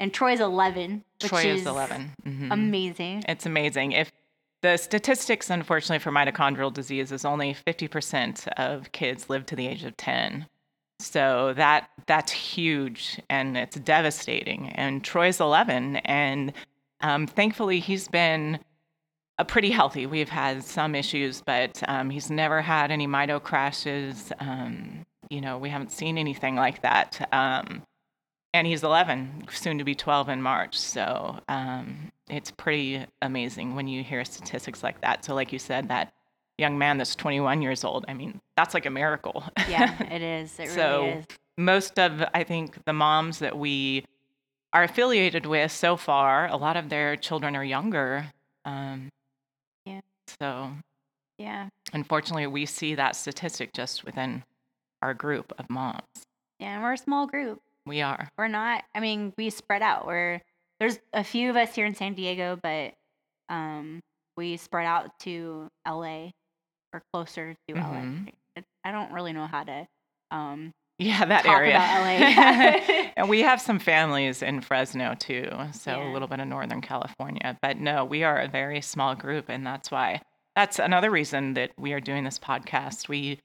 and, 0.00 0.12
Troy's 0.12 0.40
eleven. 0.40 1.04
Which 1.22 1.30
Troy 1.30 1.44
is 1.46 1.60
is 1.60 1.66
11. 1.66 2.12
Mhm. 2.26 2.52
Amazing. 2.52 3.24
It's 3.28 3.46
amazing. 3.46 3.92
If 3.92 4.10
the 4.62 4.76
statistics, 4.76 5.48
unfortunately, 5.48 6.00
for 6.00 6.10
mitochondrial 6.10 6.72
disease 6.72 7.12
is 7.12 7.24
only 7.24 7.54
50% 7.54 8.48
of 8.56 8.90
kids 8.92 9.30
live 9.30 9.46
to 9.46 9.56
the 9.56 9.66
age 9.68 9.84
of 9.84 9.96
10. 9.96 10.46
So 10.98 11.52
that 11.56 11.88
that's 12.06 12.32
huge 12.32 13.20
and 13.30 13.56
it's 13.56 13.76
devastating. 13.76 14.70
And 14.70 15.04
Troy's 15.04 15.40
11, 15.40 15.96
and 15.98 16.52
um, 17.00 17.26
thankfully 17.28 17.78
he's 17.80 18.08
been 18.08 18.58
uh, 19.38 19.44
pretty 19.44 19.70
healthy. 19.70 20.06
We've 20.06 20.28
had 20.28 20.62
some 20.64 20.94
issues, 20.94 21.42
but 21.44 21.82
um, 21.88 22.10
he's 22.10 22.30
never 22.30 22.60
had 22.62 22.90
any 22.90 23.06
mito 23.06 23.42
crashes. 23.42 24.32
Um, 24.40 25.04
you 25.30 25.40
know, 25.40 25.58
we 25.58 25.70
haven't 25.70 25.92
seen 25.92 26.18
anything 26.18 26.56
like 26.56 26.82
that. 26.82 27.28
Um, 27.32 27.82
and 28.54 28.66
he's 28.66 28.82
11, 28.82 29.44
soon 29.50 29.78
to 29.78 29.84
be 29.84 29.94
12 29.94 30.28
in 30.28 30.42
March. 30.42 30.78
So 30.78 31.38
um, 31.48 32.12
it's 32.28 32.50
pretty 32.50 33.06
amazing 33.22 33.74
when 33.74 33.88
you 33.88 34.02
hear 34.04 34.24
statistics 34.24 34.82
like 34.82 35.00
that. 35.00 35.24
So, 35.24 35.34
like 35.34 35.52
you 35.52 35.58
said, 35.58 35.88
that 35.88 36.12
young 36.58 36.76
man 36.78 36.98
that's 36.98 37.14
21 37.14 37.62
years 37.62 37.82
old, 37.82 38.04
I 38.08 38.14
mean, 38.14 38.40
that's 38.56 38.74
like 38.74 38.84
a 38.84 38.90
miracle. 38.90 39.42
Yeah, 39.70 40.02
it 40.12 40.20
is. 40.22 40.58
It 40.60 40.68
So- 40.70 41.02
really 41.04 41.12
is. 41.20 41.24
Most 41.58 41.98
of, 41.98 42.24
I 42.32 42.44
think, 42.44 42.82
the 42.86 42.94
moms 42.94 43.38
that 43.40 43.56
we 43.58 44.06
are 44.72 44.82
affiliated 44.84 45.44
with 45.44 45.70
so 45.70 45.98
far, 45.98 46.46
a 46.48 46.56
lot 46.56 46.78
of 46.78 46.88
their 46.88 47.14
children 47.16 47.54
are 47.56 47.64
younger. 47.64 48.26
Um. 48.64 49.08
So, 50.40 50.72
Yeah. 51.38 51.68
unfortunately, 51.92 52.46
we 52.46 52.66
see 52.66 52.94
that 52.94 53.16
statistic 53.16 53.72
just 53.74 54.04
within 54.04 54.44
our 55.02 55.14
group 55.14 55.52
of 55.58 55.68
moms. 55.70 56.02
Yeah. 56.58 56.80
We're 56.80 56.92
a 56.92 56.98
small 56.98 57.26
group. 57.26 57.60
We 57.86 58.00
are. 58.02 58.28
We're 58.38 58.48
not. 58.48 58.84
I 58.94 59.00
mean, 59.00 59.32
we 59.36 59.50
spread 59.50 59.82
out. 59.82 60.06
We're 60.06 60.40
there's 60.78 60.98
a 61.12 61.22
few 61.22 61.48
of 61.50 61.56
us 61.56 61.74
here 61.74 61.86
in 61.86 61.94
San 61.94 62.14
Diego, 62.14 62.58
but 62.60 62.94
um, 63.48 64.00
we 64.36 64.56
spread 64.56 64.86
out 64.86 65.10
to 65.20 65.68
LA 65.86 66.30
or 66.92 67.02
closer 67.12 67.54
to 67.68 67.74
Mhm. 67.74 68.26
LA. 68.56 68.62
I 68.84 68.90
don't 68.92 69.12
really 69.12 69.32
know 69.32 69.46
how 69.46 69.62
to. 69.64 69.86
Um, 70.30 70.72
Yeah, 71.04 71.24
that 71.24 71.46
area. 71.46 71.76
about 71.76 72.02
LA. 72.04 73.12
and 73.16 73.28
we 73.28 73.40
have 73.40 73.60
some 73.60 73.78
families 73.78 74.42
in 74.42 74.60
Fresno 74.60 75.14
too, 75.18 75.48
so 75.72 75.90
Yeah. 75.90 76.10
a 76.10 76.12
little 76.12 76.28
bit 76.28 76.40
of 76.40 76.48
Northern 76.48 76.80
California. 76.80 77.58
But 77.62 77.78
no, 77.78 78.04
we 78.04 78.22
are 78.24 78.38
a 78.40 78.48
very 78.48 78.80
small 78.80 79.14
group, 79.14 79.48
and 79.48 79.66
that's 79.66 79.90
why 79.90 80.20
that's 80.56 80.78
another 80.78 81.10
reason 81.10 81.54
that 81.54 81.70
we 81.78 81.92
are 81.92 82.00
doing 82.00 82.24
this 82.24 82.38
podcast. 82.38 83.08
We, 83.08 83.40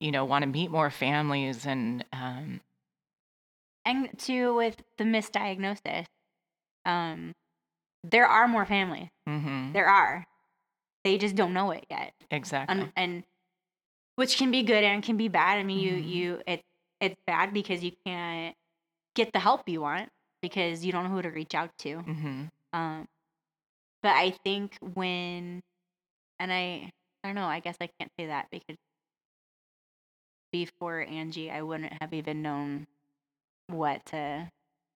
you 0.00 0.10
know, 0.12 0.24
want 0.24 0.42
to 0.44 0.48
meet 0.48 0.70
more 0.70 0.90
families 0.90 1.66
and 1.66 2.04
um, 2.12 2.60
and 3.84 4.08
two 4.18 4.54
with 4.54 4.82
the 4.98 5.04
misdiagnosis, 5.04 6.06
um, 6.86 7.32
there 8.04 8.26
are 8.26 8.46
more 8.48 8.64
families. 8.66 9.08
mhm, 9.28 9.72
There 9.72 9.86
are. 9.88 10.24
They 11.04 11.18
just 11.18 11.34
don't 11.34 11.52
know 11.52 11.72
it 11.72 11.84
yet. 11.90 12.12
exactly. 12.30 12.80
and, 12.80 12.92
and 12.96 13.24
which 14.16 14.36
can 14.36 14.50
be 14.52 14.62
good 14.62 14.84
and 14.84 15.02
can 15.02 15.16
be 15.16 15.28
bad. 15.28 15.58
I 15.58 15.62
mean, 15.64 15.80
you 15.80 15.94
Mhm. 15.94 16.08
you 16.08 16.42
it 16.46 16.62
it's 17.02 17.20
bad 17.26 17.52
because 17.52 17.84
you 17.84 17.92
can't 18.06 18.54
get 19.14 19.32
the 19.34 19.40
help 19.40 19.68
you 19.68 19.82
want 19.82 20.08
because 20.42 20.84
you 20.86 20.92
don't 20.92 21.04
know 21.04 21.10
who 21.10 21.22
to 21.22 21.30
reach 21.30 21.54
out 21.54 21.70
to. 21.80 21.98
hmm 22.00 22.44
Um, 22.72 23.06
but 24.02 24.12
I 24.16 24.30
think 24.44 24.78
when, 24.94 25.60
and 26.40 26.52
I 26.52 26.90
I 27.24 27.28
don't 27.28 27.34
know. 27.36 27.46
I 27.46 27.60
guess 27.60 27.76
I 27.80 27.88
can't 27.98 28.10
say 28.18 28.26
that 28.26 28.48
because 28.50 28.76
before 30.52 31.00
Angie, 31.02 31.50
I 31.50 31.62
wouldn't 31.62 31.92
have 32.00 32.12
even 32.12 32.42
known 32.42 32.86
what 33.68 34.04
to 34.06 34.50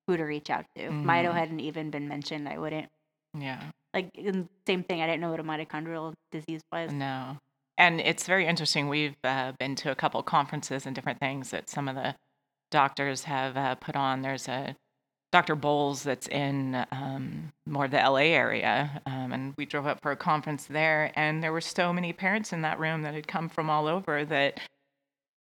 who 0.06 0.16
to 0.16 0.24
reach 0.24 0.50
out 0.50 0.66
to. 0.76 0.90
Mhm. 0.90 1.34
hadn't 1.34 1.60
even 1.60 1.90
been 1.90 2.08
mentioned. 2.08 2.48
I 2.48 2.58
wouldn't 2.58 2.90
Yeah. 3.34 3.70
like 3.94 4.10
same 4.66 4.84
thing. 4.84 5.00
I 5.02 5.06
didn't 5.06 5.20
know 5.20 5.30
what 5.30 5.40
a 5.40 5.44
mitochondrial 5.44 6.14
disease 6.30 6.62
was. 6.72 6.92
No. 6.92 7.38
And 7.78 8.00
it's 8.00 8.26
very 8.26 8.46
interesting. 8.46 8.88
We've 8.88 9.16
uh, 9.22 9.52
been 9.58 9.74
to 9.76 9.90
a 9.90 9.94
couple 9.94 10.22
conferences 10.22 10.86
and 10.86 10.94
different 10.94 11.20
things 11.20 11.50
that 11.50 11.68
some 11.68 11.88
of 11.88 11.94
the 11.94 12.14
doctors 12.70 13.24
have 13.24 13.56
uh, 13.56 13.74
put 13.74 13.96
on. 13.96 14.22
There's 14.22 14.48
a 14.48 14.76
Dr. 15.32 15.54
Boles 15.54 16.02
that's 16.02 16.28
in 16.28 16.86
um, 16.90 17.52
more 17.66 17.88
the 17.88 17.98
LA 17.98 18.32
area. 18.32 19.02
Um, 19.04 19.32
and 19.32 19.54
we 19.58 19.66
drove 19.66 19.86
up 19.86 20.00
for 20.00 20.12
a 20.12 20.16
conference 20.16 20.64
there, 20.64 21.12
and 21.14 21.42
there 21.42 21.52
were 21.52 21.60
so 21.60 21.92
many 21.92 22.12
parents 22.12 22.52
in 22.52 22.62
that 22.62 22.78
room 22.78 23.02
that 23.02 23.14
had 23.14 23.28
come 23.28 23.48
from 23.48 23.68
all 23.68 23.86
over 23.86 24.24
that 24.24 24.60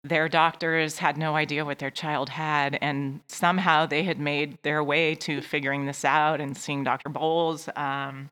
their 0.03 0.27
doctors 0.29 0.97
had 0.97 1.17
no 1.17 1.35
idea 1.35 1.65
what 1.65 1.79
their 1.79 1.91
child 1.91 2.29
had. 2.29 2.77
And 2.81 3.21
somehow 3.27 3.85
they 3.85 4.03
had 4.03 4.19
made 4.19 4.57
their 4.63 4.83
way 4.83 5.15
to 5.15 5.41
figuring 5.41 5.85
this 5.85 6.03
out 6.03 6.41
and 6.41 6.57
seeing 6.57 6.83
Dr. 6.83 7.09
Boles. 7.09 7.69
Um, 7.75 8.29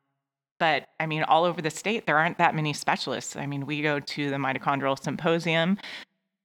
but 0.60 0.88
I 1.00 1.06
mean, 1.06 1.24
all 1.24 1.44
over 1.44 1.62
the 1.62 1.70
state, 1.70 2.06
there 2.06 2.18
aren't 2.18 2.38
that 2.38 2.56
many 2.56 2.74
specialists. 2.74 3.36
I 3.36 3.46
mean, 3.46 3.66
we 3.66 3.82
go 3.82 4.00
to 4.00 4.30
the 4.30 4.38
mitochondrial 4.38 5.02
symposium. 5.02 5.78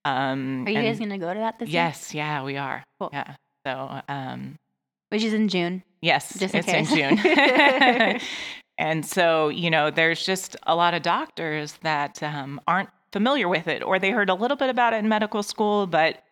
Um, 0.05 0.65
Are 0.67 0.71
you 0.71 0.83
guys 0.83 0.99
gonna 0.99 1.19
go 1.19 1.33
to 1.33 1.41
that 1.41 1.59
this 1.59 1.69
year? 1.69 1.85
Yes, 1.85 2.15
yeah, 2.15 2.43
we 2.43 2.57
are. 2.57 2.83
Cool. 3.01 3.11
Yeah. 3.13 3.35
So, 3.67 4.01
um, 4.09 4.57
Which 5.11 5.23
is 5.23 5.33
in 5.33 5.49
June. 5.49 5.83
yes, 6.01 6.39
Just 6.39 6.55
in 6.55 6.65
it's 6.67 6.93
in. 6.93 7.17
June. 7.17 8.21
and 8.79 9.07
so, 9.07 9.49
you 9.49 9.71
know, 9.71 9.91
there's 9.91 10.25
just 10.25 10.57
a 10.65 10.75
lot 10.75 10.95
of 10.95 11.03
doctors 11.03 11.75
that 11.83 12.23
um, 12.23 12.61
aren't 12.67 12.89
familiar 13.13 13.49
with 13.49 13.69
it, 13.69 13.83
or 13.83 13.99
they 13.99 14.11
heard 14.11 14.31
a 14.31 14.35
little 14.35 14.57
bit 14.57 14.71
about 14.71 14.93
it 14.93 14.97
in 14.97 15.09
medical 15.09 15.43
school, 15.43 15.87
but 15.87 16.23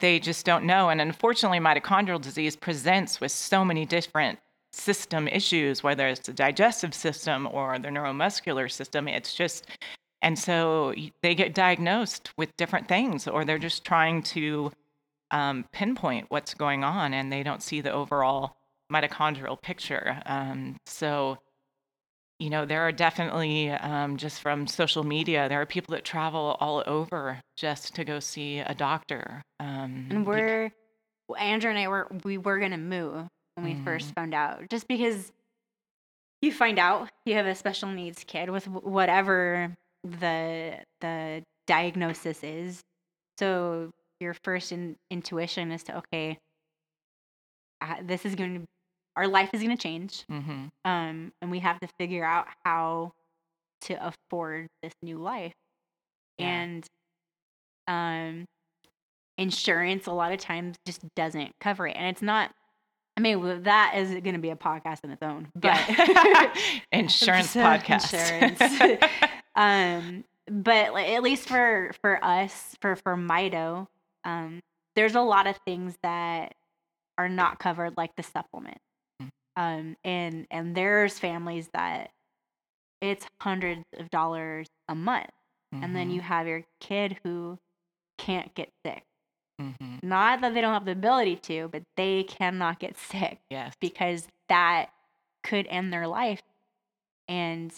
they 0.00 0.18
just 0.18 0.44
don't 0.44 0.64
know. 0.64 0.90
And 0.90 1.00
unfortunately, 1.00 1.60
mitochondrial 1.60 2.20
disease 2.20 2.56
presents 2.56 3.20
with 3.20 3.32
so 3.32 3.64
many 3.64 3.86
different 3.86 4.38
system 4.74 5.28
issues, 5.28 5.82
whether 5.82 6.06
it's 6.08 6.26
the 6.26 6.32
digestive 6.32 6.94
system 6.94 7.48
or 7.50 7.78
the 7.78 7.88
neuromuscular 7.88 8.70
system. 8.70 9.08
It's 9.08 9.34
just, 9.34 9.66
and 10.22 10.38
so 10.38 10.94
they 11.22 11.34
get 11.34 11.54
diagnosed 11.54 12.32
with 12.36 12.56
different 12.56 12.88
things, 12.88 13.28
or 13.28 13.44
they're 13.44 13.58
just 13.58 13.84
trying 13.84 14.22
to 14.22 14.72
um, 15.30 15.64
pinpoint 15.72 16.26
what's 16.28 16.54
going 16.54 16.84
on 16.84 17.14
and 17.14 17.32
they 17.32 17.42
don't 17.42 17.62
see 17.62 17.80
the 17.80 17.92
overall 17.92 18.56
mitochondrial 18.92 19.60
picture. 19.60 20.20
Um, 20.26 20.76
so, 20.86 21.38
you 22.38 22.50
know, 22.50 22.66
there 22.66 22.82
are 22.82 22.92
definitely 22.92 23.70
um, 23.70 24.16
just 24.16 24.40
from 24.40 24.66
social 24.66 25.04
media, 25.04 25.48
there 25.48 25.60
are 25.60 25.66
people 25.66 25.92
that 25.92 26.04
travel 26.04 26.56
all 26.60 26.82
over 26.86 27.40
just 27.56 27.94
to 27.94 28.04
go 28.04 28.20
see 28.20 28.58
a 28.58 28.74
doctor. 28.74 29.42
Um, 29.60 30.08
And 30.10 30.26
we're 30.26 30.72
Andrew 31.38 31.70
and 31.70 31.78
I 31.78 31.88
were 31.88 32.08
we 32.24 32.38
were 32.38 32.58
gonna 32.58 32.76
move 32.76 33.26
when 33.54 33.66
we 33.66 33.74
first 33.74 34.06
Mm-hmm. 34.06 34.14
found 34.14 34.34
out, 34.34 34.68
just 34.70 34.88
because 34.88 35.32
you 36.42 36.52
find 36.52 36.78
out 36.78 37.10
you 37.24 37.34
have 37.34 37.46
a 37.46 37.54
special 37.54 37.88
needs 37.90 38.24
kid 38.24 38.50
with 38.50 38.66
whatever 38.68 39.74
the 40.02 40.78
the 41.00 41.42
diagnosis 41.66 42.42
is. 42.44 42.80
So 43.38 43.90
your 44.20 44.34
first 44.44 44.72
in, 44.72 44.96
intuition 45.10 45.72
is 45.72 45.82
to 45.84 45.98
okay, 45.98 46.38
uh, 47.80 47.96
this 48.02 48.24
is 48.26 48.34
going 48.34 48.54
to 48.60 48.64
our 49.16 49.28
life 49.28 49.50
is 49.52 49.62
going 49.62 49.76
to 49.76 49.80
change, 49.82 50.24
Mhm. 50.28 50.70
um, 50.84 51.32
and 51.40 51.50
we 51.50 51.60
have 51.60 51.78
to 51.80 51.88
figure 51.98 52.24
out 52.24 52.48
how 52.64 53.12
to 53.82 53.94
afford 54.06 54.66
this 54.82 54.92
new 55.02 55.18
life 55.18 55.52
Yeah. 56.38 56.46
and 56.62 56.86
um 57.86 58.46
insurance 59.36 60.06
a 60.06 60.12
lot 60.12 60.32
of 60.32 60.38
times 60.40 60.76
just 60.86 61.02
doesn't 61.14 61.52
cover 61.60 61.86
it 61.86 61.94
and 61.96 62.06
it's 62.06 62.22
not 62.22 62.54
i 63.16 63.20
mean 63.20 63.62
that 63.62 63.94
is 63.96 64.10
going 64.10 64.34
to 64.34 64.38
be 64.38 64.50
a 64.50 64.56
podcast 64.56 64.98
in 65.04 65.10
its 65.10 65.22
own 65.22 65.48
but 65.54 65.64
Yeah. 65.88 66.54
insurance 66.92 67.50
So, 67.50 67.60
podcast. 67.60 68.12
insurance. 68.12 69.02
um 69.54 70.24
but 70.46 70.92
like, 70.92 71.08
at 71.08 71.22
least 71.22 71.48
for 71.48 71.90
for 72.02 72.22
us, 72.22 72.76
for 72.82 72.96
for 72.96 73.16
Mito, 73.16 73.86
um, 74.24 74.60
there's 74.94 75.14
a 75.14 75.22
lot 75.22 75.46
of 75.46 75.56
things 75.64 75.96
that 76.02 76.54
are 77.16 77.30
not 77.30 77.58
covered, 77.58 77.96
like 77.96 78.14
the 78.16 78.22
supplement. 78.22 78.76
Mm. 79.22 79.28
Um, 79.56 79.96
and 80.04 80.46
and 80.50 80.74
there's 80.74 81.18
families 81.18 81.70
that 81.72 82.10
it's 83.00 83.24
hundreds 83.40 83.84
of 83.96 84.10
dollars 84.10 84.66
a 84.88 84.94
month, 84.94 85.30
and 85.72 85.96
then 85.96 86.10
you 86.10 86.20
have 86.20 86.46
your 86.46 86.62
kid 86.80 87.16
who 87.24 87.58
can't 88.18 88.54
get 88.54 88.68
sick. 88.84 89.02
Mhm. 89.60 90.02
Not 90.02 90.40
that 90.40 90.52
they 90.54 90.60
don't 90.60 90.72
have 90.74 90.84
the 90.84 90.92
ability 90.92 91.36
to, 91.36 91.68
but 91.68 91.82
they 91.96 92.24
cannot 92.24 92.78
get 92.80 92.96
sick 92.96 93.40
Yes. 93.50 93.74
because 93.80 94.28
that 94.48 94.90
could 95.42 95.66
end 95.68 95.92
their 95.92 96.06
life. 96.06 96.42
And 97.28 97.72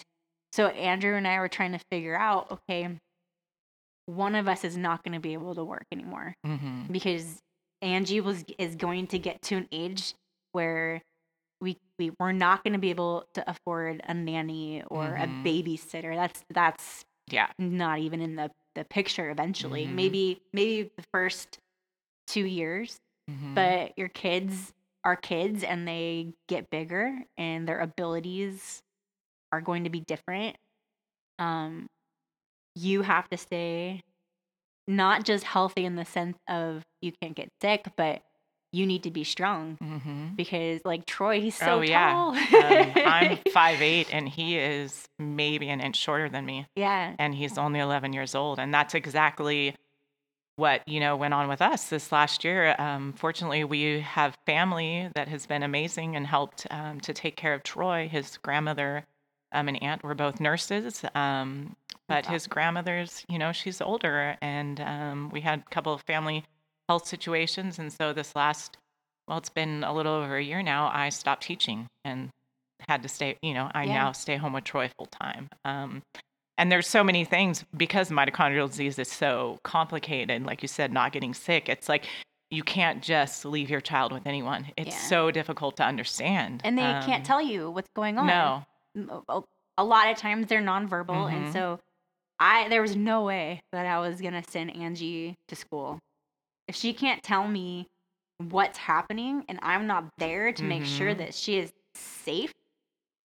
so 0.53 0.69
Andrew 0.69 1.15
and 1.17 1.27
I 1.29 1.39
were 1.39 1.49
trying 1.49 1.73
to 1.73 1.81
figure 1.91 2.17
out 2.17 2.51
okay, 2.51 2.99
one 4.07 4.35
of 4.35 4.47
us 4.49 4.65
is 4.65 4.77
not 4.77 5.03
going 5.03 5.15
to 5.15 5.21
be 5.21 5.33
able 5.33 5.55
to 5.55 5.65
work 5.65 5.87
anymore 5.93 6.35
Mhm. 6.47 6.91
because 6.93 7.43
Angie 7.83 8.21
was 8.21 8.45
is 8.59 8.77
going 8.77 9.07
to 9.09 9.19
get 9.19 9.43
to 9.43 9.57
an 9.57 9.69
age 9.73 10.15
where 10.53 11.03
we 11.61 11.77
we 11.99 12.11
we're 12.21 12.33
not 12.33 12.63
going 12.63 12.73
to 12.75 12.79
be 12.79 12.91
able 12.91 13.27
to 13.35 13.49
afford 13.51 14.01
a 14.05 14.15
nanny 14.15 14.83
or 14.85 15.17
Mhm. 15.17 15.23
a 15.23 15.27
babysitter. 15.49 16.15
That's 16.15 16.45
that's 16.51 17.05
Yeah. 17.29 17.51
not 17.59 17.99
even 17.99 18.21
in 18.21 18.37
the 18.37 18.51
the 18.75 18.85
picture 18.85 19.31
eventually. 19.31 19.87
Mhm. 19.87 19.93
Maybe 19.95 20.43
maybe 20.53 20.91
the 20.97 21.05
first 21.13 21.59
2 22.27 22.45
years 22.45 22.97
Mhm. 23.31 23.55
but 23.55 23.99
your 23.99 24.09
kids 24.09 24.73
are 25.05 25.17
kids 25.17 25.63
and 25.65 25.87
they 25.87 26.33
get 26.49 26.71
bigger 26.71 27.19
and 27.37 27.67
their 27.69 27.81
abilities 27.81 28.81
are 29.53 29.61
going 29.61 29.85
to 29.85 29.91
be 29.91 30.01
different 30.01 30.57
um 31.39 31.87
you 32.75 33.03
have 33.03 33.29
to 33.31 33.37
stay 33.37 34.01
not 34.89 35.25
just 35.25 35.45
healthy 35.45 35.85
in 35.85 35.97
the 35.97 36.05
sense 36.05 36.37
of 36.49 36.83
you 37.01 37.13
can't 37.21 37.35
get 37.35 37.49
sick 37.61 37.87
but 37.97 38.23
you 38.73 38.87
need 38.87 39.03
to 39.05 39.11
be 39.11 39.25
strong 39.25 39.79
Mhm. 39.83 40.37
because 40.37 40.81
like 40.85 41.07
troy 41.07 41.41
he's 41.41 41.55
so 41.55 41.79
oh 41.79 41.81
yeah. 41.81 42.13
tall 42.13 42.31
um, 42.35 42.93
I'm 42.97 43.39
five 43.53 43.81
eight, 43.83 44.13
and 44.13 44.29
he 44.29 44.59
is 44.59 45.09
maybe 45.19 45.69
an 45.69 45.81
inch 45.81 45.97
shorter 45.97 46.29
than 46.29 46.45
me, 46.45 46.67
yeah 46.77 47.15
and 47.19 47.35
he's 47.35 47.57
only 47.59 47.81
11 47.81 48.13
years 48.13 48.35
old, 48.35 48.59
and 48.59 48.73
that's 48.75 48.95
exactly 48.95 49.75
what 50.57 50.87
you 50.89 51.01
know 51.01 51.17
went 51.17 51.35
on 51.35 51.49
with 51.49 51.63
us 51.63 51.89
this 51.89 52.11
last 52.13 52.45
year. 52.45 52.75
Um, 52.79 53.13
fortunately, 53.13 53.65
we 53.65 54.01
have 54.01 54.37
family 54.47 55.11
that 55.15 55.29
has 55.29 55.47
been 55.47 55.63
amazing 55.63 56.17
and 56.17 56.27
helped 56.27 56.67
um, 56.71 57.01
to 57.01 57.13
take 57.13 57.37
care 57.37 57.55
of 57.55 57.63
Troy. 57.63 58.09
His 58.09 58.39
grandmother 58.39 59.05
um, 59.53 59.69
and 59.69 59.83
aunt 59.83 60.03
were 60.03 60.15
both 60.15 60.41
nurses, 60.41 61.05
um, 61.15 61.77
but 62.09 62.27
his 62.27 62.47
grandmother's, 62.47 63.25
you 63.29 63.39
know, 63.39 63.53
she's 63.53 63.81
older, 63.81 64.37
and 64.43 64.81
um, 64.81 65.31
we 65.31 65.41
had 65.41 65.61
a 65.61 65.71
couple 65.71 65.93
of 65.93 66.03
family 66.03 66.45
health 66.89 67.07
situations, 67.07 67.79
and 67.79 67.93
so 67.93 68.13
this 68.13 68.35
last, 68.35 68.77
well, 69.29 69.39
it's 69.39 69.49
been 69.49 69.85
a 69.85 69.93
little 69.93 70.15
over 70.15 70.37
a 70.37 70.43
year 70.43 70.63
now. 70.63 70.91
I 70.93 71.11
stopped 71.11 71.43
teaching 71.45 71.87
and 72.05 72.31
had 72.89 73.03
to 73.03 73.09
stay. 73.09 73.37
You 73.43 73.55
know, 73.55 73.71
I 73.75 73.85
Yeah. 73.85 73.95
now 73.95 74.13
stay 74.13 74.37
home 74.37 74.53
with 74.53 74.65
Troy 74.65 74.91
full 74.97 75.07
time. 75.07 75.49
And 76.59 76.73
there's 76.73 76.87
so 76.89 77.05
many 77.05 77.25
things 77.25 77.65
because 77.77 78.11
mitochondrial 78.11 78.69
disease 78.69 78.99
is 78.99 79.11
so 79.11 79.59
complicated. 79.63 80.45
Like 80.45 80.63
you 80.63 80.69
said, 80.69 80.93
not 80.93 81.13
getting 81.13 81.35
sick. 81.35 81.69
It's 81.69 81.89
like 81.89 82.07
you 82.51 82.63
can't 82.63 83.03
just 83.03 83.45
leave 83.45 83.69
your 83.69 83.81
child 83.81 84.13
with 84.13 84.27
anyone. 84.27 84.67
It's 84.77 84.91
Yeah. 84.95 85.09
so 85.09 85.31
difficult 85.31 85.77
to 85.79 85.85
understand. 85.85 86.63
and 86.65 86.79
they 86.79 86.85
Um, 86.85 87.03
can't 87.03 87.27
tell 87.27 87.43
you 87.43 87.71
what's 87.71 87.91
going 87.95 88.19
on 88.19 88.27
No. 88.27 88.65
a 89.79 89.85
lot 89.85 90.09
of 90.11 90.17
times 90.17 90.47
they're 90.47 90.63
nonverbal 90.63 91.29
Mhm. 91.29 91.33
and 91.33 91.53
so 91.53 91.79
i 92.39 92.67
there 92.69 92.81
was 92.81 92.97
no 92.97 93.25
way 93.25 93.61
that 93.73 93.85
i 93.85 93.99
was 93.99 94.21
gonna 94.23 94.43
send 94.43 94.75
angie 94.75 95.35
to 95.49 95.55
school 95.57 95.99
if 96.67 96.75
she 96.75 96.95
can't 96.95 97.23
tell 97.23 97.47
me 97.47 97.87
what's 98.39 98.79
happening 98.79 99.45
and 99.51 99.59
i'm 99.63 99.87
not 99.87 100.05
there 100.17 100.51
to 100.53 100.63
make 100.65 100.85
sure 100.87 101.15
Mhm. 101.15 101.19
that 101.19 101.35
she 101.35 101.59
is 101.59 101.73
safe 101.95 102.53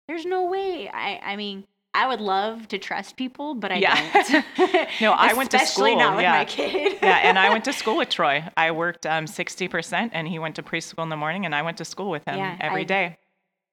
there's 0.07 0.25
no 0.25 0.45
way 0.45 0.89
i 0.89 1.19
i 1.23 1.35
mean 1.35 1.65
i 1.93 2.07
would 2.07 2.21
love 2.21 2.67
to 2.67 2.77
trust 2.77 3.15
people 3.17 3.55
but 3.55 3.71
i 3.71 3.75
Yeah. 3.77 3.95
don't 4.29 4.45
No, 5.01 5.11
I 5.13 5.33
went 5.33 5.51
to 5.51 5.57
school. 5.59 5.85
especially 5.85 5.95
not 5.95 6.15
with 6.15 6.23
yeah. 6.23 6.31
my 6.31 6.45
kid 6.45 6.97
yeah, 7.01 7.17
and 7.23 7.37
I 7.39 7.49
went 7.49 7.65
to 7.65 7.73
school 7.81 7.97
with 7.97 8.09
Troy. 8.09 8.43
I 8.57 8.71
worked 8.71 9.05
um, 9.05 9.25
60%, 9.25 10.09
and 10.13 10.27
he 10.27 10.37
went 10.39 10.55
to 10.55 10.63
preschool 10.63 11.03
in 11.03 11.09
the 11.09 11.15
morning, 11.17 11.45
and 11.45 11.55
I 11.55 11.61
went 11.61 11.77
to 11.77 11.85
school 11.85 12.09
with 12.09 12.25
him 12.25 12.37
Yeah, 12.37 12.57
every 12.59 12.81
I- 12.81 12.85
day. 12.85 13.17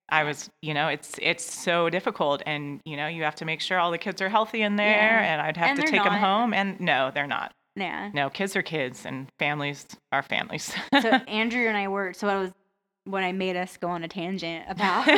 I 0.09 0.23
was, 0.23 0.49
you 0.63 0.73
know, 0.73 0.87
it's 0.89 1.17
it's 1.21 1.45
so 1.45 1.91
difficult, 1.91 2.41
and 2.47 2.81
you 2.85 2.97
know, 2.97 3.09
you 3.09 3.25
have 3.25 3.35
to 3.37 3.45
make 3.45 3.61
sure 3.61 3.79
all 3.81 3.91
the 3.91 3.99
kids 3.99 4.23
are 4.23 4.29
healthy 4.29 4.63
in 4.63 4.77
there, 4.77 4.87
Yeah. 5.21 5.33
and 5.33 5.43
I'd 5.43 5.57
have 5.57 5.71
And 5.71 5.81
to 5.81 5.87
take 5.91 6.05
them 6.05 6.13
home, 6.15 6.55
and 6.55 6.79
no, 6.81 7.11
they're 7.13 7.27
not. 7.27 7.53
yeah 7.75 8.11
No, 8.15 8.31
kids 8.31 8.55
are 8.55 8.63
kids, 8.63 9.05
and 9.05 9.27
families 9.41 9.85
are 10.13 10.23
families. 10.23 10.73
so 11.03 11.09
andrew 11.41 11.67
and 11.67 11.77
i 11.77 11.89
were 11.89 12.13
so 12.13 12.29
i 12.29 12.37
was 12.39 12.53
when 13.05 13.25
i 13.25 13.33
made 13.33 13.57
us 13.57 13.77
go 13.79 13.89
on 13.89 14.05
a 14.05 14.09
tangent 14.09 14.65
about 14.69 15.09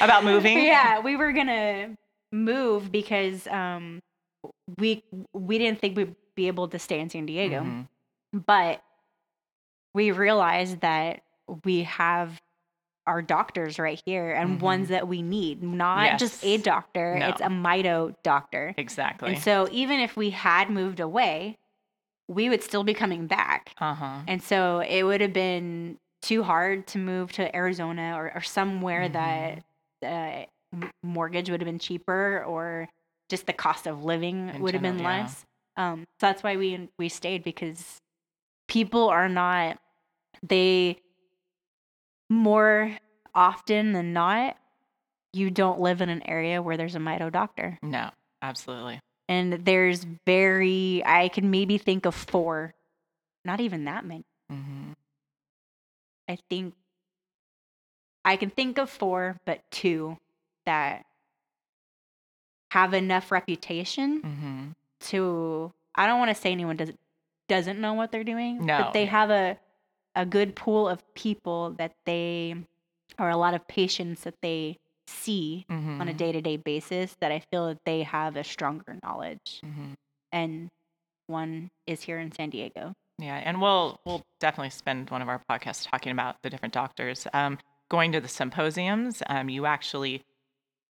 About 0.00 0.24
moving? 0.24 0.58
yeah 0.64 1.00
we 1.00 1.16
were 1.16 1.32
gonna 1.32 1.94
move 2.32 2.90
because 2.90 3.46
um 3.48 4.00
we 4.78 5.02
we 5.34 5.58
didn't 5.58 5.80
think 5.80 5.96
we'd 5.96 6.14
be 6.34 6.46
able 6.48 6.66
to 6.68 6.78
stay 6.78 6.98
in 6.98 7.08
san 7.10 7.26
diego 7.26 7.60
Mhm. 7.62 7.88
but 8.46 8.82
we 9.94 10.10
realized 10.10 10.80
that 10.80 11.22
we 11.64 11.82
have 11.82 12.40
our 13.06 13.20
doctors 13.20 13.78
right 13.78 14.00
here 14.06 14.30
and 14.32 14.60
ones 14.62 14.88
that 14.88 15.08
we 15.08 15.22
need 15.22 15.62
not 15.62 16.18
just 16.18 16.42
a 16.44 16.54
Mm-hmm. 16.54 16.62
Doctor 16.62 17.16
No. 17.18 17.28
it's 17.28 17.40
a 17.40 17.48
mito 17.48 18.14
doctor 18.22 18.74
Exactly. 18.78 19.34
and 19.34 19.42
so 19.42 19.68
even 19.70 20.00
if 20.00 20.16
we 20.16 20.30
had 20.30 20.70
moved 20.70 21.00
away 21.00 21.58
we 22.28 22.48
would 22.48 22.62
still 22.62 22.84
be 22.84 22.94
coming 22.94 23.26
back 23.26 23.74
uh 23.78 23.92
huh. 23.94 24.20
and 24.28 24.42
so 24.42 24.78
it 24.80 25.02
would 25.02 25.20
have 25.20 25.32
been 25.32 25.98
too 26.22 26.44
hard 26.44 26.86
to 26.86 26.98
move 26.98 27.32
to 27.32 27.54
Arizona 27.54 28.14
or, 28.16 28.32
or 28.36 28.40
somewhere 28.40 29.08
that 29.08 29.64
uh, 30.06 30.44
mortgage 31.02 31.50
would 31.50 31.60
have 31.60 31.66
been 31.66 31.78
cheaper 31.78 32.44
or 32.44 32.88
just 33.28 33.46
the 33.46 33.52
cost 33.52 33.86
of 33.86 34.04
living 34.04 34.48
In 34.50 34.62
would 34.62 34.74
have 34.74 34.82
been 34.82 34.98
yeah. 34.98 35.04
less. 35.22 35.44
Um, 35.76 36.00
so 36.20 36.26
that's 36.26 36.42
why 36.42 36.56
we 36.56 36.88
we 36.98 37.08
stayed 37.08 37.42
because 37.44 37.98
people 38.68 39.08
are 39.08 39.28
not 39.28 39.78
they 40.42 40.98
more 42.30 42.96
often 43.34 43.92
than 43.92 44.12
not 44.12 44.56
you 45.32 45.50
don't 45.50 45.80
live 45.80 46.00
in 46.02 46.08
an 46.08 46.22
area 46.28 46.60
where 46.60 46.76
there's 46.76 46.94
a 46.94 46.98
mito 46.98 47.30
doctor 47.32 47.78
No, 47.82 48.10
absolutely. 48.42 49.00
and 49.28 49.64
there's 49.64 50.06
very 50.26 51.02
i 51.06 51.28
can 51.28 51.50
maybe 51.50 51.78
think 51.78 52.04
of 52.06 52.14
four 52.14 52.74
not 53.44 53.60
even 53.60 53.84
that 53.84 54.04
many 54.04 54.24
hmm 54.50 54.92
I 56.28 56.38
think 56.48 56.74
I 58.24 58.36
can 58.36 58.48
think 58.48 58.78
of 58.78 58.88
four, 58.88 59.36
but 59.44 59.60
two 59.72 60.16
that 60.66 61.04
have 62.70 62.94
enough 62.94 63.30
reputation 63.30 64.20
hmm 64.20 64.68
to 65.00 65.72
I 65.94 66.06
don't 66.06 66.18
want 66.20 66.28
to 66.34 66.40
say 66.40 66.52
anyone 66.52 66.76
doesn't 66.76 66.98
doesn't 67.48 67.80
know 67.80 67.94
what 67.94 68.12
they're 68.12 68.24
doing, 68.24 68.64
No. 68.64 68.78
but 68.78 68.92
they 68.92 69.06
have 69.06 69.30
a 69.30 69.58
a 70.14 70.24
good 70.24 70.54
pool 70.54 70.88
of 70.88 71.02
people 71.14 71.70
that 71.78 71.92
they 72.06 72.54
or 73.18 73.28
a 73.30 73.36
lot 73.36 73.54
of 73.54 73.66
patients 73.68 74.22
that 74.22 74.36
they 74.42 74.78
see 75.06 75.66
hmm 75.68 76.00
on 76.00 76.08
a 76.08 76.14
day-to-day 76.14 76.56
basis 76.56 77.16
that 77.20 77.30
I 77.32 77.40
feel 77.50 77.66
that 77.68 77.84
they 77.84 78.02
have 78.04 78.36
a 78.36 78.44
stronger 78.44 78.96
knowledge. 79.02 79.60
hmm 79.62 79.92
And 80.30 80.68
one 81.26 81.70
is 81.86 82.02
here 82.02 82.18
in 82.18 82.32
San 82.32 82.50
Diego. 82.50 82.94
Yeah, 83.18 83.36
and 83.44 83.60
we'll 83.60 84.00
we'll 84.06 84.22
definitely 84.40 84.70
spend 84.70 85.10
one 85.10 85.20
of 85.20 85.28
our 85.28 85.42
podcasts 85.50 85.88
talking 85.90 86.12
about 86.12 86.36
the 86.42 86.48
different 86.50 86.72
doctors. 86.74 87.26
Um, 87.34 87.58
going 87.90 88.12
to 88.12 88.20
the 88.20 88.28
symposiums, 88.28 89.22
um, 89.26 89.50
you 89.50 89.66
actually 89.66 90.22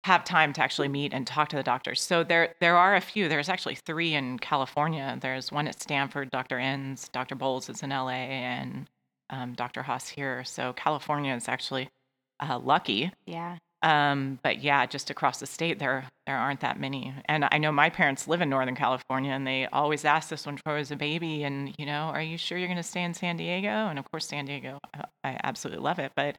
have 0.04 0.24
time 0.24 0.52
to 0.54 0.62
actually 0.62 0.88
meet 0.88 1.12
and 1.12 1.26
talk 1.26 1.48
to 1.50 1.56
the 1.56 1.62
doctors. 1.62 2.00
So 2.00 2.24
there 2.24 2.54
there 2.60 2.76
are 2.76 2.94
a 2.96 3.00
few. 3.00 3.28
There's 3.28 3.48
actually 3.48 3.74
three 3.74 4.14
in 4.14 4.38
California. 4.38 5.18
There's 5.20 5.52
one 5.52 5.68
at 5.68 5.80
Stanford, 5.80 6.30
Dr. 6.30 6.58
Enns, 6.58 7.08
Dr. 7.08 7.34
Boles 7.34 7.68
is 7.68 7.82
in 7.82 7.90
LA, 7.90 8.10
and 8.10 8.88
um, 9.28 9.52
Dr. 9.54 9.82
Haas 9.82 10.08
here. 10.08 10.42
So 10.44 10.72
California 10.72 11.34
is 11.34 11.48
actually 11.48 11.88
uh, 12.40 12.58
lucky. 12.58 13.12
Yeah. 13.26 13.58
Um, 13.82 14.38
but 14.42 14.62
yeah, 14.62 14.84
just 14.84 15.08
across 15.10 15.40
the 15.40 15.46
state, 15.46 15.78
there 15.78 16.08
there 16.26 16.36
aren't 16.36 16.60
that 16.60 16.78
many. 16.80 17.14
And 17.26 17.46
I 17.50 17.58
know 17.58 17.72
my 17.72 17.90
parents 17.90 18.26
live 18.28 18.40
in 18.40 18.48
Northern 18.50 18.76
California, 18.76 19.32
and 19.32 19.46
they 19.46 19.66
always 19.66 20.04
asked 20.04 20.32
us 20.32 20.46
when 20.46 20.56
Troy 20.56 20.78
was 20.78 20.90
a 20.90 20.96
baby, 20.96 21.44
and 21.44 21.74
you 21.78 21.86
know, 21.86 22.04
are 22.14 22.22
you 22.22 22.38
sure 22.38 22.56
you're 22.58 22.68
going 22.68 22.76
to 22.76 22.82
stay 22.82 23.02
in 23.02 23.14
San 23.14 23.36
Diego? 23.36 23.68
And 23.68 23.98
of 23.98 24.10
course, 24.10 24.26
San 24.26 24.46
Diego, 24.46 24.78
I- 24.94 25.04
I 25.24 25.40
absolutely 25.44 25.82
love 25.82 25.98
it. 25.98 26.12
But 26.16 26.36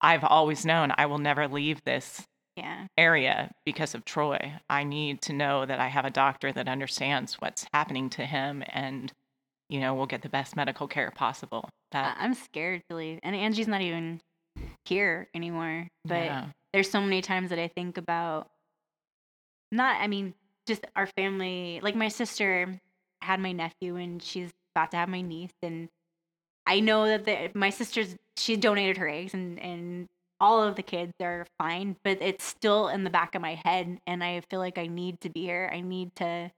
I've 0.00 0.24
always 0.24 0.64
known 0.64 0.92
I 0.96 1.06
will 1.06 1.18
never 1.18 1.48
leave 1.48 1.82
this 1.84 2.24
Yeah. 2.58 2.86
area 2.96 3.50
because 3.64 3.94
of 3.94 4.04
Troy. 4.04 4.52
I 4.68 4.84
need 4.84 5.22
to 5.22 5.32
know 5.32 5.64
that 5.66 5.80
I 5.80 5.88
have 5.88 6.04
a 6.04 6.10
doctor 6.10 6.52
that 6.52 6.68
understands 6.68 7.34
what's 7.34 7.66
happening 7.72 8.10
to 8.10 8.26
him, 8.26 8.62
and 8.68 9.12
you 9.68 9.80
know, 9.80 9.94
we'll 9.94 10.06
get 10.06 10.22
the 10.22 10.28
best 10.28 10.56
medical 10.56 10.88
care 10.88 11.10
possible. 11.10 11.68
That 11.92 12.16
I'm 12.18 12.34
scared 12.34 12.82
to 12.88 12.96
leave. 12.96 13.20
And 13.22 13.36
Angie's 13.36 13.68
not 13.68 13.82
even 13.82 14.20
here 14.84 15.28
anymore. 15.34 15.88
But 16.04 16.24
yeah. 16.24 16.46
there's 16.72 16.90
so 16.90 17.00
many 17.00 17.22
times 17.22 17.50
that 17.50 17.58
I 17.58 17.68
think 17.68 17.98
about 17.98 18.48
not 19.70 20.00
I 20.00 20.06
mean, 20.06 20.34
just 20.66 20.84
our 20.96 21.06
family. 21.06 21.80
Like 21.82 21.94
my 21.94 22.08
sister 22.08 22.80
had 23.20 23.40
my 23.40 23.52
nephew, 23.52 23.96
and 23.96 24.22
she's 24.22 24.50
about 24.74 24.90
to 24.92 24.96
have 24.96 25.08
my 25.08 25.20
niece, 25.20 25.52
and 25.62 25.88
I 26.66 26.80
know 26.80 27.06
that 27.06 27.24
the, 27.24 27.50
my 27.54 27.70
sister's 27.70 28.14
she 28.36 28.56
donated 28.56 28.96
her 28.98 29.08
eggs, 29.08 29.34
and 29.34 29.58
and 29.58 30.06
all 30.40 30.62
of 30.62 30.76
the 30.76 30.82
kids 30.82 31.12
are 31.20 31.46
fine, 31.58 31.96
but 32.04 32.18
it's 32.20 32.44
still 32.44 32.88
in 32.88 33.04
the 33.04 33.10
back 33.10 33.34
of 33.34 33.42
my 33.42 33.54
head, 33.64 33.98
and 34.06 34.22
I 34.22 34.40
feel 34.50 34.60
like 34.60 34.78
I 34.78 34.86
need 34.86 35.20
to 35.22 35.30
be 35.30 35.42
here. 35.42 35.70
I 35.72 35.80
need 35.80 36.14
to 36.16 36.50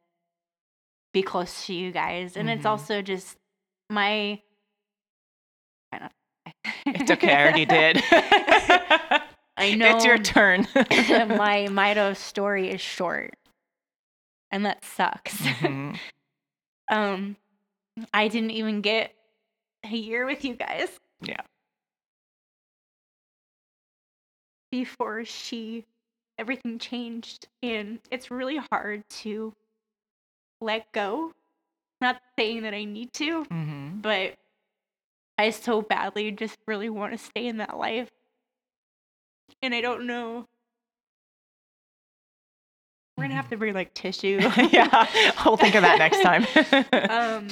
be 1.13 1.23
close 1.23 1.67
to 1.67 1.75
you 1.75 1.91
guys, 1.91 2.37
and 2.37 2.49
it's 2.51 2.65
Mhm. 2.65 2.71
also 2.71 3.03
just 3.03 3.37
my. 3.89 4.41
kind 5.93 6.05
of- 6.05 6.13
It's 6.87 7.11
okay. 7.11 7.33
I 7.35 7.43
already 7.43 7.65
did. 7.67 7.97
I 9.57 9.75
know 9.75 9.97
It's 9.97 10.05
your 10.05 10.19
turn. 10.19 10.67
my 10.75 11.67
Mito 11.69 12.17
story 12.17 12.71
is 12.71 12.81
short, 12.81 13.35
and 14.51 14.65
that 14.67 14.85
sucks. 14.85 15.37
Mhm. 15.37 15.99
um, 16.91 17.37
I 18.15 18.29
didn't 18.29 18.53
even 18.53 18.81
get 18.83 19.13
a 19.85 19.89
year 19.97 20.25
with 20.27 20.45
you 20.45 20.55
guys. 20.55 20.89
Yeah. 21.23 21.41
Before 24.71 25.25
she, 25.25 25.85
everything 26.39 26.79
changed, 26.79 27.49
and 27.63 27.99
it's 28.11 28.31
really 28.31 28.59
hard 28.71 29.03
to 29.23 29.53
let 30.61 30.91
go. 30.93 31.33
Not 32.01 32.21
saying 32.39 32.63
that 32.63 32.73
I 32.75 32.85
need 32.85 33.13
to, 33.15 33.45
Mhm. 33.47 34.01
but 34.01 34.37
I 35.39 35.51
so 35.51 35.83
badly 35.83 36.31
just 36.31 36.57
really 36.67 36.89
want 36.89 37.13
to 37.13 37.19
stay 37.19 37.47
in 37.47 37.59
that 37.59 37.77
life. 37.77 38.11
And 39.63 39.75
I 39.75 39.81
don't 39.81 40.07
know. 40.07 40.47
We're 43.17 43.25
gonna 43.25 43.35
have 43.35 43.51
to 43.51 43.57
bring 43.57 43.75
like 43.75 43.93
tissue. 43.93 44.39
yeah, 44.71 45.07
we'll 45.45 45.57
think 45.57 45.75
of 45.75 45.83
that 45.83 45.99
next 45.99 46.23
time. 46.23 46.47
um 47.11 47.49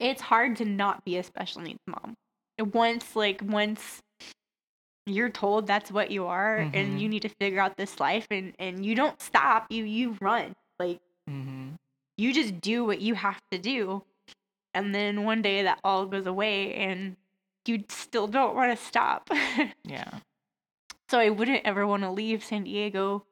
it's 0.00 0.22
hard 0.22 0.56
to 0.56 0.64
not 0.64 1.04
be 1.04 1.18
a 1.18 1.22
special 1.22 1.60
needs 1.60 1.78
mom 1.86 2.16
once 2.72 3.14
like 3.14 3.40
once 3.44 4.02
you're 5.06 5.30
told 5.30 5.66
that's 5.66 5.90
what 5.90 6.10
you 6.10 6.26
are 6.26 6.58
Mhm. 6.58 6.70
and 6.74 7.00
you 7.00 7.08
need 7.08 7.22
to 7.22 7.28
figure 7.28 7.60
out 7.60 7.76
this 7.76 7.98
life 8.00 8.26
and 8.30 8.54
and 8.58 8.84
you 8.84 8.94
don't 8.94 9.20
stop 9.20 9.66
you 9.70 9.84
you 9.84 10.16
run 10.20 10.54
like 10.78 11.00
Mhm. 11.28 11.74
you 12.16 12.32
just 12.32 12.60
do 12.60 12.84
what 12.84 13.00
you 13.00 13.14
have 13.14 13.40
to 13.50 13.58
do 13.58 14.02
and 14.74 14.94
then 14.94 15.24
one 15.24 15.42
day 15.42 15.62
that 15.62 15.80
all 15.82 16.06
goes 16.06 16.26
away 16.26 16.74
and 16.74 17.16
you 17.66 17.84
still 17.88 18.26
don't 18.28 18.54
want 18.54 18.76
to 18.76 18.84
stop 18.84 19.28
Yeah. 19.84 20.20
so 21.08 21.18
i 21.18 21.30
wouldn't 21.30 21.64
ever 21.64 21.86
want 21.86 22.02
to 22.02 22.10
leave 22.10 22.44
san 22.44 22.64
diego 22.64 23.24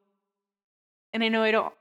and 1.13 1.23
i 1.23 1.27
know 1.27 1.43
i 1.43 1.51
don't 1.51 1.73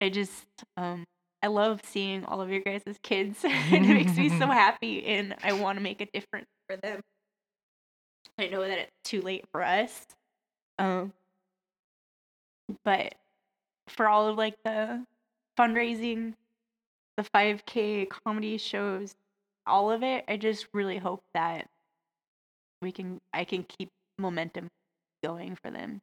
i 0.00 0.08
just 0.08 0.46
um 0.76 1.04
i 1.42 1.46
love 1.46 1.80
seeing 1.84 2.24
all 2.24 2.40
of 2.40 2.50
your 2.50 2.60
guys 2.60 2.82
as 2.86 2.98
kids 3.02 3.38
and 3.44 3.84
it 3.86 3.94
makes 3.94 4.16
me 4.16 4.28
so 4.28 4.46
happy 4.64 5.04
and 5.06 5.34
i 5.42 5.52
want 5.52 5.76
to 5.78 5.82
make 5.82 6.00
a 6.00 6.06
difference 6.06 6.46
for 6.68 6.76
them 6.76 7.00
i 8.42 8.48
know 8.48 8.60
that 8.60 8.78
it's 8.78 8.90
too 9.04 9.20
late 9.22 9.44
for 9.52 9.62
us 9.62 10.06
um 10.78 11.12
but 12.84 13.14
for 13.88 14.08
all 14.08 14.28
of 14.28 14.36
like 14.36 14.56
the 14.64 15.04
fundraising 15.58 16.34
the 17.16 17.22
5k 17.22 18.08
comedy 18.08 18.56
shows 18.58 19.14
all 19.66 19.90
of 19.90 20.02
it 20.02 20.24
i 20.28 20.36
just 20.36 20.66
really 20.72 20.98
hope 20.98 21.22
that 21.34 21.68
we 22.80 22.90
can 22.92 23.20
i 23.32 23.44
can 23.44 23.64
keep 23.64 23.90
momentum 24.18 24.68
going 25.22 25.56
for 25.62 25.70
them 25.70 26.00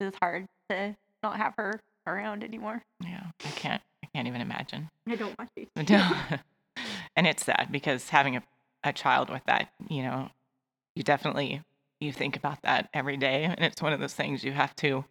it's 0.00 0.16
hard 0.20 0.46
to 0.70 0.96
not 1.22 1.36
have 1.36 1.54
her 1.56 1.80
around 2.06 2.42
anymore 2.42 2.82
Yeah. 3.04 3.22
I 3.44 3.48
can't. 3.50 3.82
I 4.02 4.08
can't 4.14 4.26
even 4.26 4.40
imagine. 4.40 4.88
i 5.08 5.14
don't 5.14 5.34
want 5.38 5.50
to 5.56 6.40
and 7.16 7.26
it's 7.26 7.44
sad 7.44 7.68
because 7.70 8.08
having 8.08 8.36
a, 8.36 8.42
a 8.82 8.92
child 8.92 9.28
with 9.30 9.42
that, 9.46 9.68
you 9.88 10.02
know, 10.02 10.30
you 10.94 11.02
definitely 11.02 11.62
you 12.00 12.12
think 12.12 12.36
about 12.36 12.62
that 12.62 12.88
every 12.94 13.16
day, 13.16 13.44
and 13.44 13.60
it's 13.60 13.82
one 13.82 13.92
of 13.92 14.00
those 14.00 14.14
things 14.14 14.42
you 14.42 14.52
have 14.52 14.74
to, 14.76 15.04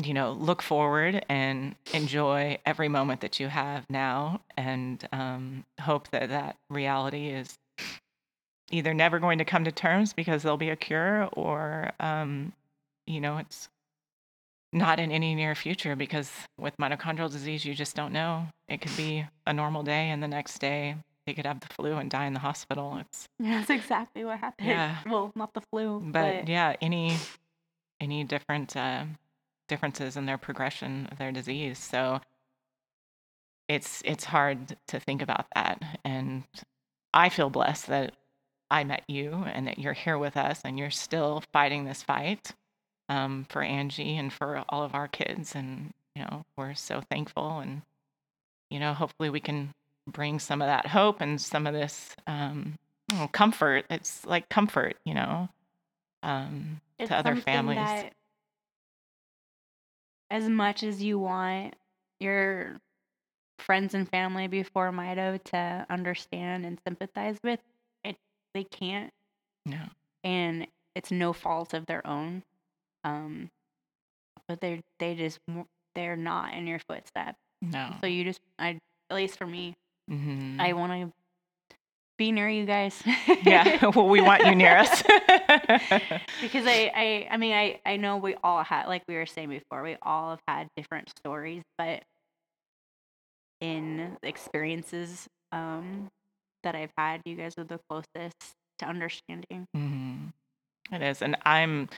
you 0.00 0.14
know, 0.14 0.32
look 0.32 0.62
forward 0.62 1.24
and 1.28 1.74
enjoy 1.92 2.58
every 2.64 2.88
moment 2.88 3.20
that 3.20 3.40
you 3.40 3.48
have 3.48 3.84
now, 3.90 4.40
and 4.56 5.06
um, 5.12 5.64
hope 5.80 6.08
that 6.10 6.28
that 6.28 6.56
reality 6.68 7.28
is 7.28 7.58
either 8.70 8.94
never 8.94 9.18
going 9.18 9.38
to 9.38 9.44
come 9.44 9.64
to 9.64 9.72
terms 9.72 10.12
because 10.12 10.42
there'll 10.42 10.56
be 10.56 10.70
a 10.70 10.76
cure, 10.76 11.28
or 11.32 11.90
um, 11.98 12.52
you 13.06 13.20
know, 13.20 13.38
it's 13.38 13.68
not 14.72 15.00
in 15.00 15.10
any 15.10 15.34
near 15.34 15.56
future 15.56 15.96
because 15.96 16.30
with 16.56 16.76
mitochondrial 16.76 17.30
disease, 17.30 17.64
you 17.64 17.74
just 17.74 17.96
don't 17.96 18.12
know. 18.12 18.46
It 18.68 18.80
could 18.80 18.96
be 18.96 19.26
a 19.48 19.52
normal 19.52 19.82
day, 19.82 20.10
and 20.10 20.22
the 20.22 20.28
next 20.28 20.60
day 20.60 20.94
they 21.30 21.34
could 21.34 21.46
have 21.46 21.60
the 21.60 21.72
flu 21.72 21.92
and 21.92 22.10
die 22.10 22.26
in 22.26 22.32
the 22.34 22.40
hospital. 22.40 22.98
It's 23.00 23.28
that's 23.38 23.70
exactly 23.70 24.24
what 24.24 24.40
happened 24.40 24.68
Yeah. 24.68 24.96
well 25.06 25.30
not 25.36 25.54
the 25.54 25.60
flu 25.60 26.00
but 26.04 26.48
yeah, 26.48 26.74
any 26.80 27.16
any 28.00 28.24
different 28.24 28.76
uh, 28.76 29.04
differences 29.68 30.16
in 30.16 30.26
their 30.26 30.38
progression 30.38 31.06
of 31.12 31.18
their 31.18 31.30
disease. 31.30 31.78
So 31.78 32.20
it's 33.68 34.02
it's 34.04 34.24
hard 34.24 34.76
to 34.88 34.98
think 34.98 35.22
about 35.22 35.46
that, 35.54 36.00
and 36.04 36.42
I 37.14 37.28
feel 37.28 37.48
blessed 37.48 37.86
that 37.86 38.14
I 38.72 38.82
met 38.82 39.04
you 39.06 39.44
and 39.46 39.68
that 39.68 39.78
you're 39.78 39.92
here 39.92 40.18
with 40.18 40.36
us 40.36 40.60
and 40.64 40.78
you're 40.78 40.90
still 40.90 41.44
fighting 41.52 41.84
this 41.84 42.02
fight 42.02 42.52
um, 43.08 43.46
for 43.48 43.62
Angie 43.62 44.16
and 44.16 44.32
for 44.32 44.64
all 44.68 44.82
of 44.82 44.96
our 44.96 45.06
kids, 45.06 45.54
and 45.54 45.92
you 46.16 46.22
know 46.24 46.44
we're 46.56 46.74
so 46.74 47.02
thankful, 47.08 47.60
and 47.60 47.82
you 48.68 48.80
know 48.80 48.94
hopefully 48.94 49.30
we 49.30 49.38
can 49.40 49.72
bring 50.12 50.38
some 50.38 50.62
of 50.62 50.66
that 50.66 50.86
hope 50.86 51.20
and 51.20 51.40
some 51.40 51.66
of 51.66 51.74
this 51.74 52.14
um, 52.26 52.78
oh, 53.12 53.28
comfort. 53.32 53.84
It's 53.90 54.24
like 54.26 54.48
comfort, 54.48 54.96
you 55.04 55.14
know, 55.14 55.48
um, 56.22 56.80
to 56.98 57.14
other 57.16 57.36
families. 57.36 58.10
as 60.30 60.48
much 60.48 60.82
as 60.82 61.02
you 61.02 61.18
want 61.18 61.74
your 62.20 62.80
friends 63.58 63.94
and 63.94 64.08
family 64.08 64.46
before 64.46 64.90
Mito 64.90 65.42
to 65.44 65.86
understand 65.90 66.64
and 66.64 66.78
sympathize 66.86 67.38
with, 67.42 67.60
it 68.04 68.16
they 68.54 68.64
can't, 68.64 69.12
No. 69.66 69.80
and 70.24 70.66
it's 70.94 71.10
no 71.10 71.32
fault 71.32 71.74
of 71.74 71.86
their 71.86 72.06
own. 72.06 72.42
Um, 73.04 73.50
but 74.48 74.60
they 74.60 74.82
they 74.98 75.14
just 75.14 75.38
they're 75.94 76.16
not 76.16 76.54
in 76.54 76.66
your 76.66 76.80
footsteps. 76.80 77.38
No. 77.62 77.94
So 78.00 78.06
you 78.06 78.24
just 78.24 78.40
I 78.58 78.78
at 79.10 79.16
least 79.16 79.38
for 79.38 79.46
me, 79.46 79.74
Mhm. 80.10 80.60
I 80.60 80.72
want 80.72 80.92
to 80.92 81.12
be 82.18 82.32
near 82.32 82.48
you 82.48 82.66
guys. 82.66 83.02
yeah. 83.44 83.86
well, 83.94 84.08
we 84.08 84.20
want 84.20 84.44
you 84.44 84.54
near 84.54 84.76
us. 84.76 85.02
because 86.40 86.66
I, 86.66 86.90
I 86.94 87.28
I 87.30 87.36
mean 87.36 87.52
I 87.52 87.80
I 87.86 87.96
know 87.96 88.16
we 88.18 88.34
all 88.42 88.62
had 88.62 88.86
like 88.86 89.02
we 89.08 89.14
were 89.14 89.26
saying 89.26 89.48
before 89.48 89.82
we 89.82 89.96
all 90.02 90.30
have 90.30 90.40
had 90.46 90.68
different 90.76 91.10
stories 91.18 91.62
but 91.78 92.02
in 93.60 94.16
experiences 94.22 95.26
um 95.52 96.08
that 96.62 96.74
I've 96.74 96.92
had 96.96 97.20
you 97.24 97.36
guys 97.36 97.54
are 97.58 97.64
the 97.64 97.78
closest 97.88 98.34
to 98.78 98.86
understanding 98.86 99.66
Mhm. 99.76 100.32
It 100.92 101.02
is, 101.02 101.22
and 101.22 101.36
I'm 101.44 101.88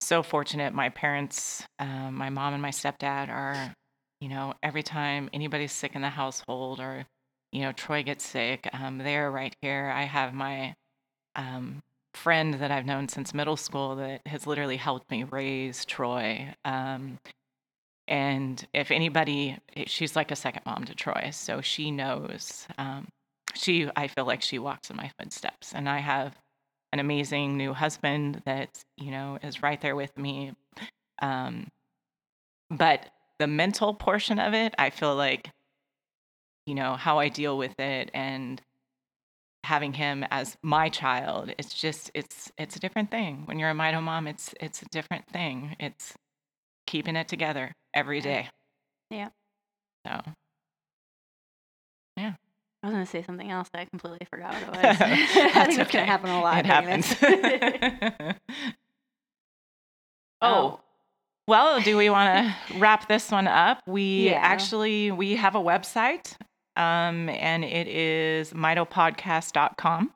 so 0.00 0.22
fortunate. 0.22 0.72
My 0.72 0.88
parents, 0.88 1.64
uh, 1.80 2.10
my 2.12 2.30
mom 2.30 2.52
and 2.52 2.62
my 2.62 2.70
stepdad 2.70 3.28
are, 3.28 3.74
you 4.20 4.28
know, 4.28 4.54
every 4.62 4.84
time 4.84 5.28
anybody's 5.32 5.72
sick 5.72 5.96
in 5.96 6.02
the 6.02 6.10
household 6.10 6.78
or, 6.78 7.06
you 7.52 7.62
know, 7.62 7.72
Troy 7.72 8.02
gets 8.02 8.24
sick, 8.24 8.68
um, 8.72 8.98
they're 8.98 9.30
right 9.30 9.54
here. 9.60 9.92
I 9.94 10.04
have 10.04 10.34
my 10.34 10.74
um, 11.36 11.82
friend 12.14 12.54
that 12.54 12.70
I've 12.70 12.86
known 12.86 13.08
since 13.08 13.34
middle 13.34 13.56
school 13.56 13.96
that 13.96 14.20
has 14.26 14.46
literally 14.46 14.76
helped 14.76 15.10
me 15.10 15.24
raise 15.24 15.84
Troy. 15.84 16.54
Um, 16.64 17.18
and 18.08 18.66
if 18.74 18.90
anybody, 18.90 19.56
eh, 19.76 19.84
she's 19.86 20.16
like 20.16 20.30
a 20.30 20.36
second 20.36 20.62
mom 20.66 20.84
to 20.84 20.94
Troy, 20.94 21.30
so 21.32 21.60
she 21.60 21.90
knows. 21.90 22.66
Um, 22.76 23.08
she, 23.54 23.88
I 23.96 24.08
feel 24.08 24.26
like 24.26 24.42
she 24.42 24.58
walks 24.58 24.90
in 24.90 24.96
my 24.96 25.10
footsteps, 25.18 25.72
and 25.74 25.88
I 25.88 25.98
have 25.98 26.34
an 26.92 26.98
amazing 26.98 27.56
new 27.56 27.72
husband 27.72 28.42
that 28.46 28.84
you 28.96 29.10
know 29.10 29.38
is 29.42 29.62
right 29.62 29.80
there 29.80 29.96
with 29.96 30.16
me. 30.18 30.52
Um, 31.22 31.68
but 32.70 33.06
the 33.38 33.46
mental 33.46 33.94
portion 33.94 34.38
of 34.38 34.54
it, 34.54 34.74
I 34.78 34.90
feel 34.90 35.14
like, 35.14 35.50
you 36.66 36.74
know, 36.74 36.94
how 36.96 37.18
I 37.18 37.28
deal 37.28 37.56
with 37.58 37.78
it 37.78 38.10
and 38.14 38.60
having 39.64 39.92
him 39.92 40.24
as 40.30 40.56
my 40.62 40.88
child, 40.88 41.52
it's 41.58 41.74
just 41.74 42.10
it's 42.14 42.50
it's 42.58 42.76
a 42.76 42.80
different 42.80 43.10
thing. 43.10 43.42
When 43.46 43.58
you're 43.58 43.70
a 43.70 43.74
mito 43.74 44.02
mom, 44.02 44.26
it's 44.26 44.54
it's 44.60 44.82
a 44.82 44.86
different 44.86 45.26
thing. 45.28 45.76
It's 45.78 46.14
keeping 46.86 47.14
it 47.16 47.28
together 47.28 47.72
every 47.94 48.20
day 48.20 48.48
Yeah. 49.10 49.28
so 50.06 50.20
Yeah. 52.16 52.34
I 52.82 52.86
was 52.86 52.92
gonna 52.94 53.06
say 53.06 53.22
something 53.22 53.48
else 53.50 53.68
that 53.72 53.80
I 53.82 53.84
completely 53.84 54.26
forgot 54.30 54.54
what 54.54 54.62
it 54.62 54.68
was 54.88 55.00
I 55.00 55.50
That's 55.52 55.66
think 55.68 55.80
it's 55.80 55.90
gonna 55.92 56.06
happen 56.06 56.30
a 56.30 56.40
lot 56.40 56.58
it 56.58 56.66
happens. 56.66 57.14
Oh. 60.42 60.78
oh, 60.78 60.80
Well, 61.46 61.80
do 61.82 61.96
we 61.98 62.08
want 62.08 62.46
to 62.70 62.78
wrap 62.78 63.08
this 63.08 63.30
one 63.30 63.46
up? 63.46 63.82
We 63.86 64.30
Yeah. 64.30 64.40
actually 64.42 65.10
we 65.10 65.36
have 65.36 65.54
a 65.54 65.60
website, 65.60 66.32
um, 66.80 67.28
and 67.28 67.64
it 67.64 67.86
is 67.88 68.52
mitopodcast.com. 68.52 70.12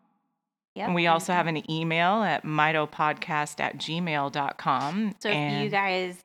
Yep. 0.74 0.86
And 0.86 0.94
we 0.94 1.06
also 1.06 1.32
have 1.32 1.46
an 1.46 1.70
email 1.70 2.22
at 2.22 2.44
mitopodcast 2.44 3.60
at 3.60 3.76
gmail.com. 3.78 5.14
So 5.20 5.28
if 5.28 5.62
you 5.62 5.70
guys 5.70 6.18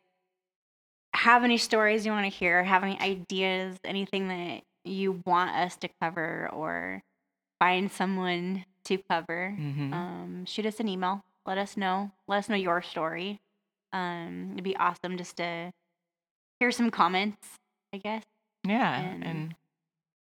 have 1.13 1.43
any 1.43 1.57
stories 1.57 2.05
you 2.05 2.11
want 2.11 2.25
to 2.25 2.29
hear, 2.35 2.63
have 2.63 2.83
any 2.83 2.99
ideas, 2.99 3.77
anything 3.83 4.27
that 4.29 4.61
you 4.85 5.21
want 5.25 5.51
us 5.51 5.75
to 5.77 5.89
cover, 6.01 6.49
or 6.51 7.03
find 7.59 7.91
someone 7.91 8.65
to 8.85 8.97
cover, 9.09 9.55
Mhm. 9.59 9.93
um, 9.93 10.45
shoot 10.45 10.65
us 10.65 10.79
an 10.79 10.87
email. 10.87 11.23
Let 11.45 11.57
us 11.57 11.75
know. 11.77 12.11
Let 12.27 12.37
us 12.39 12.49
know 12.49 12.55
your 12.55 12.81
story. 12.81 13.39
Um, 13.91 14.51
it'd 14.53 14.63
be 14.63 14.77
awesome 14.77 15.17
just 15.17 15.37
to 15.37 15.71
hear 16.59 16.71
some 16.71 16.89
comments. 16.89 17.55
I 17.93 17.97
guess. 17.97 18.23
Yeah, 18.67 18.99
And- 18.99 19.23
and, 19.23 19.55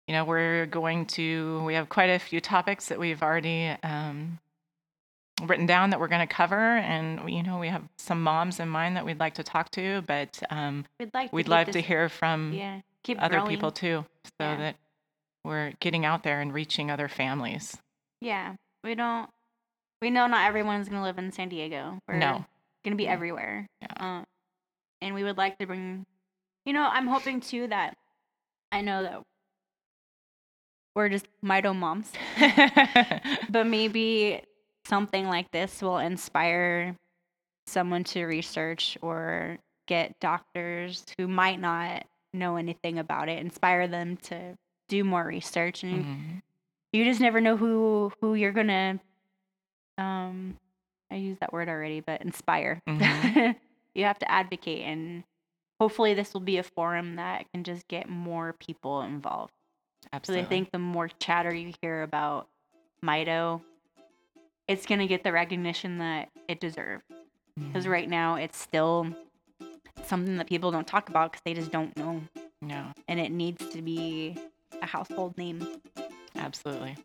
you 0.09 0.14
know 0.14 0.24
we're 0.24 0.66
going 0.66 1.07
to 1.07 1.62
we 1.64 1.74
have 1.74 1.88
quite 1.88 2.11
a 2.11 2.18
few 2.18 2.40
topics 2.40 2.86
that 2.88 2.98
we've 2.98 3.22
already 3.22 3.68
um, 3.82 4.38
written 5.42 5.66
down 5.66 5.90
that 5.90 6.00
we're 6.00 6.09
going 6.09 6.26
to 6.26 6.32
cover, 6.32 6.57
and 6.78 7.28
you 7.30 7.42
know 7.42 7.59
we 7.59 7.68
have 7.68 7.82
some 7.98 8.22
moms 8.22 8.61
in 8.61 8.68
mind 8.68 8.96
that 8.96 9.04
we'd 9.04 9.20
like 9.20 9.34
to 9.34 9.42
talk 9.42 9.70
to, 9.72 10.02
but 10.07 10.42
um, 10.50 10.84
We'd 11.00 11.12
like. 11.14 11.32
we'd 11.32 11.44
keep 11.44 11.50
love 11.50 11.70
to 11.70 11.80
hear 11.80 12.09
from 12.09 12.52
Yeah. 12.52 12.80
Keep 13.02 13.22
other 13.22 13.36
growing. 13.36 13.50
people 13.50 13.70
too, 13.70 14.04
so 14.24 14.32
Yeah. 14.40 14.57
that 14.57 14.76
we're 15.44 15.72
getting 15.80 16.04
out 16.04 16.22
there 16.24 16.40
and 16.40 16.52
reaching 16.52 16.90
other 16.90 17.07
families. 17.09 17.76
Yeah. 18.20 18.54
We 18.82 18.94
don't. 18.94 19.30
We 20.02 20.11
know 20.11 20.26
not 20.26 20.46
everyone's 20.48 20.88
gonna 20.88 21.02
live 21.02 21.18
in 21.18 21.30
San 21.32 21.48
Diego. 21.48 21.98
We're 22.09 22.16
No. 22.16 22.44
gonna 22.84 22.96
be 22.96 23.04
Mm. 23.07 23.11
everywhere. 23.11 23.66
Yeah. 23.80 23.88
Um, 23.96 24.24
and 25.00 25.14
we 25.14 25.22
would 25.24 25.36
like 25.36 25.59
to 25.59 25.66
bring. 25.66 26.04
You 26.64 26.72
know, 26.72 26.88
I'm 26.90 27.07
hoping 27.07 27.40
too 27.40 27.68
that 27.68 27.96
I 28.72 28.80
know 28.80 29.02
that 29.04 29.22
we're 30.97 31.09
just 31.11 31.26
Mito 31.44 31.76
moms, 31.76 32.11
but 33.51 33.66
maybe 33.66 34.42
something 34.86 35.28
like 35.28 35.51
this 35.53 35.82
will 35.82 35.99
inspire 35.99 36.97
someone 37.66 38.03
to 38.05 38.24
research 38.24 38.97
or 39.03 39.59
get 39.86 40.18
doctors 40.20 41.05
who 41.18 41.28
might 41.28 41.61
not 41.61 42.05
know 42.32 42.57
anything 42.57 42.99
about 42.99 43.28
it, 43.28 43.38
inspire 43.38 43.86
them 43.86 44.16
to 44.16 44.57
do 44.88 45.05
more 45.05 45.24
research 45.24 45.82
and 45.82 46.05
Mhm. 46.05 46.42
you 46.92 47.05
just 47.05 47.20
never 47.20 47.40
know 47.40 47.57
who 47.57 48.12
who 48.20 48.34
you're 48.34 48.53
gonna 48.53 49.01
um 49.99 50.57
i 51.11 51.16
used 51.16 51.40
that 51.40 51.53
word 51.53 51.68
already 51.68 52.01
but 52.01 52.22
inspire 52.22 52.80
Mhm. 52.88 53.57
you 53.94 54.05
have 54.05 54.18
to 54.20 54.30
advocate 54.30 54.82
and 54.84 55.24
hopefully 55.80 56.14
this 56.14 56.32
will 56.34 56.40
be 56.40 56.59
a 56.59 56.62
forum 56.62 57.16
that 57.16 57.51
can 57.53 57.64
just 57.64 57.88
get 57.88 58.09
more 58.09 58.53
people 58.53 59.03
involved 59.03 59.53
so 60.07 60.16
Absolutely. 60.16 60.44
i 60.46 60.48
think 60.48 60.70
the 60.72 60.78
more 60.78 61.09
chatter 61.18 61.52
you 61.54 61.72
hear 61.82 62.02
about 62.02 62.48
mito 63.04 63.61
it's 64.68 64.86
gonna 64.86 65.07
get 65.07 65.22
the 65.24 65.32
recognition 65.32 65.98
that 65.98 66.28
it 66.48 66.61
deserves 66.61 67.04
because 67.59 67.84
Mhm. 67.86 67.90
right 67.90 68.09
now 68.09 68.34
it's 68.36 68.59
still 68.59 69.07
something 70.04 70.36
that 70.36 70.46
people 70.46 70.70
don't 70.70 70.86
talk 70.86 71.09
about 71.09 71.32
because 71.32 71.42
they 71.44 71.54
just 71.54 71.70
don't 71.70 71.96
know 71.96 72.22
No, 72.62 72.86
and 73.09 73.20
it 73.20 73.30
needs 73.30 73.66
to 73.70 73.82
be 73.82 74.36
a 74.82 74.86
household 74.86 75.36
name 75.38 75.66
absolutely. 76.36 76.96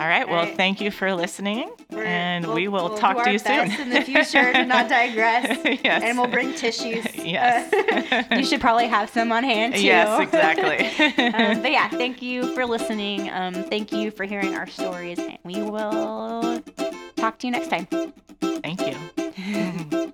All 0.00 0.06
right. 0.06 0.28
Well, 0.28 0.44
right. 0.44 0.56
thank 0.56 0.80
you 0.80 0.92
for 0.92 1.12
listening, 1.12 1.72
We're- 1.90 2.06
and 2.06 2.46
we'll- 2.46 2.54
we 2.54 2.68
will 2.68 2.88
we'll 2.90 2.98
talk 2.98 3.24
to 3.24 3.32
you 3.32 3.38
soon 3.40 3.68
in 3.72 3.90
the 3.90 4.02
future 4.02 4.52
to 4.52 4.64
not 4.64 4.88
digress. 4.98 5.58
yes. 5.82 6.02
And 6.04 6.16
we'll 6.16 6.28
bring 6.28 6.54
tissues. 6.54 7.04
Yes. 7.28 8.30
you 8.30 8.44
should 8.44 8.60
probably 8.60 8.86
have 8.86 9.10
some 9.10 9.30
on 9.32 9.44
hand 9.44 9.74
too. 9.74 9.82
Yes, 9.82 10.20
exactly. 10.20 10.86
um, 11.34 11.60
but 11.60 11.70
yeah, 11.70 11.88
thank 11.90 12.22
you 12.22 12.54
for 12.54 12.64
listening. 12.64 13.30
Um, 13.30 13.54
thank 13.54 13.92
you 13.92 14.10
for 14.10 14.24
hearing 14.24 14.54
our 14.54 14.66
stories, 14.66 15.18
and 15.18 15.38
we 15.44 15.62
will 15.62 16.62
talk 17.16 17.38
to 17.40 17.46
you 17.46 17.50
next 17.50 17.68
time. 17.68 17.86
Thank 18.40 18.80
you. 18.86 20.04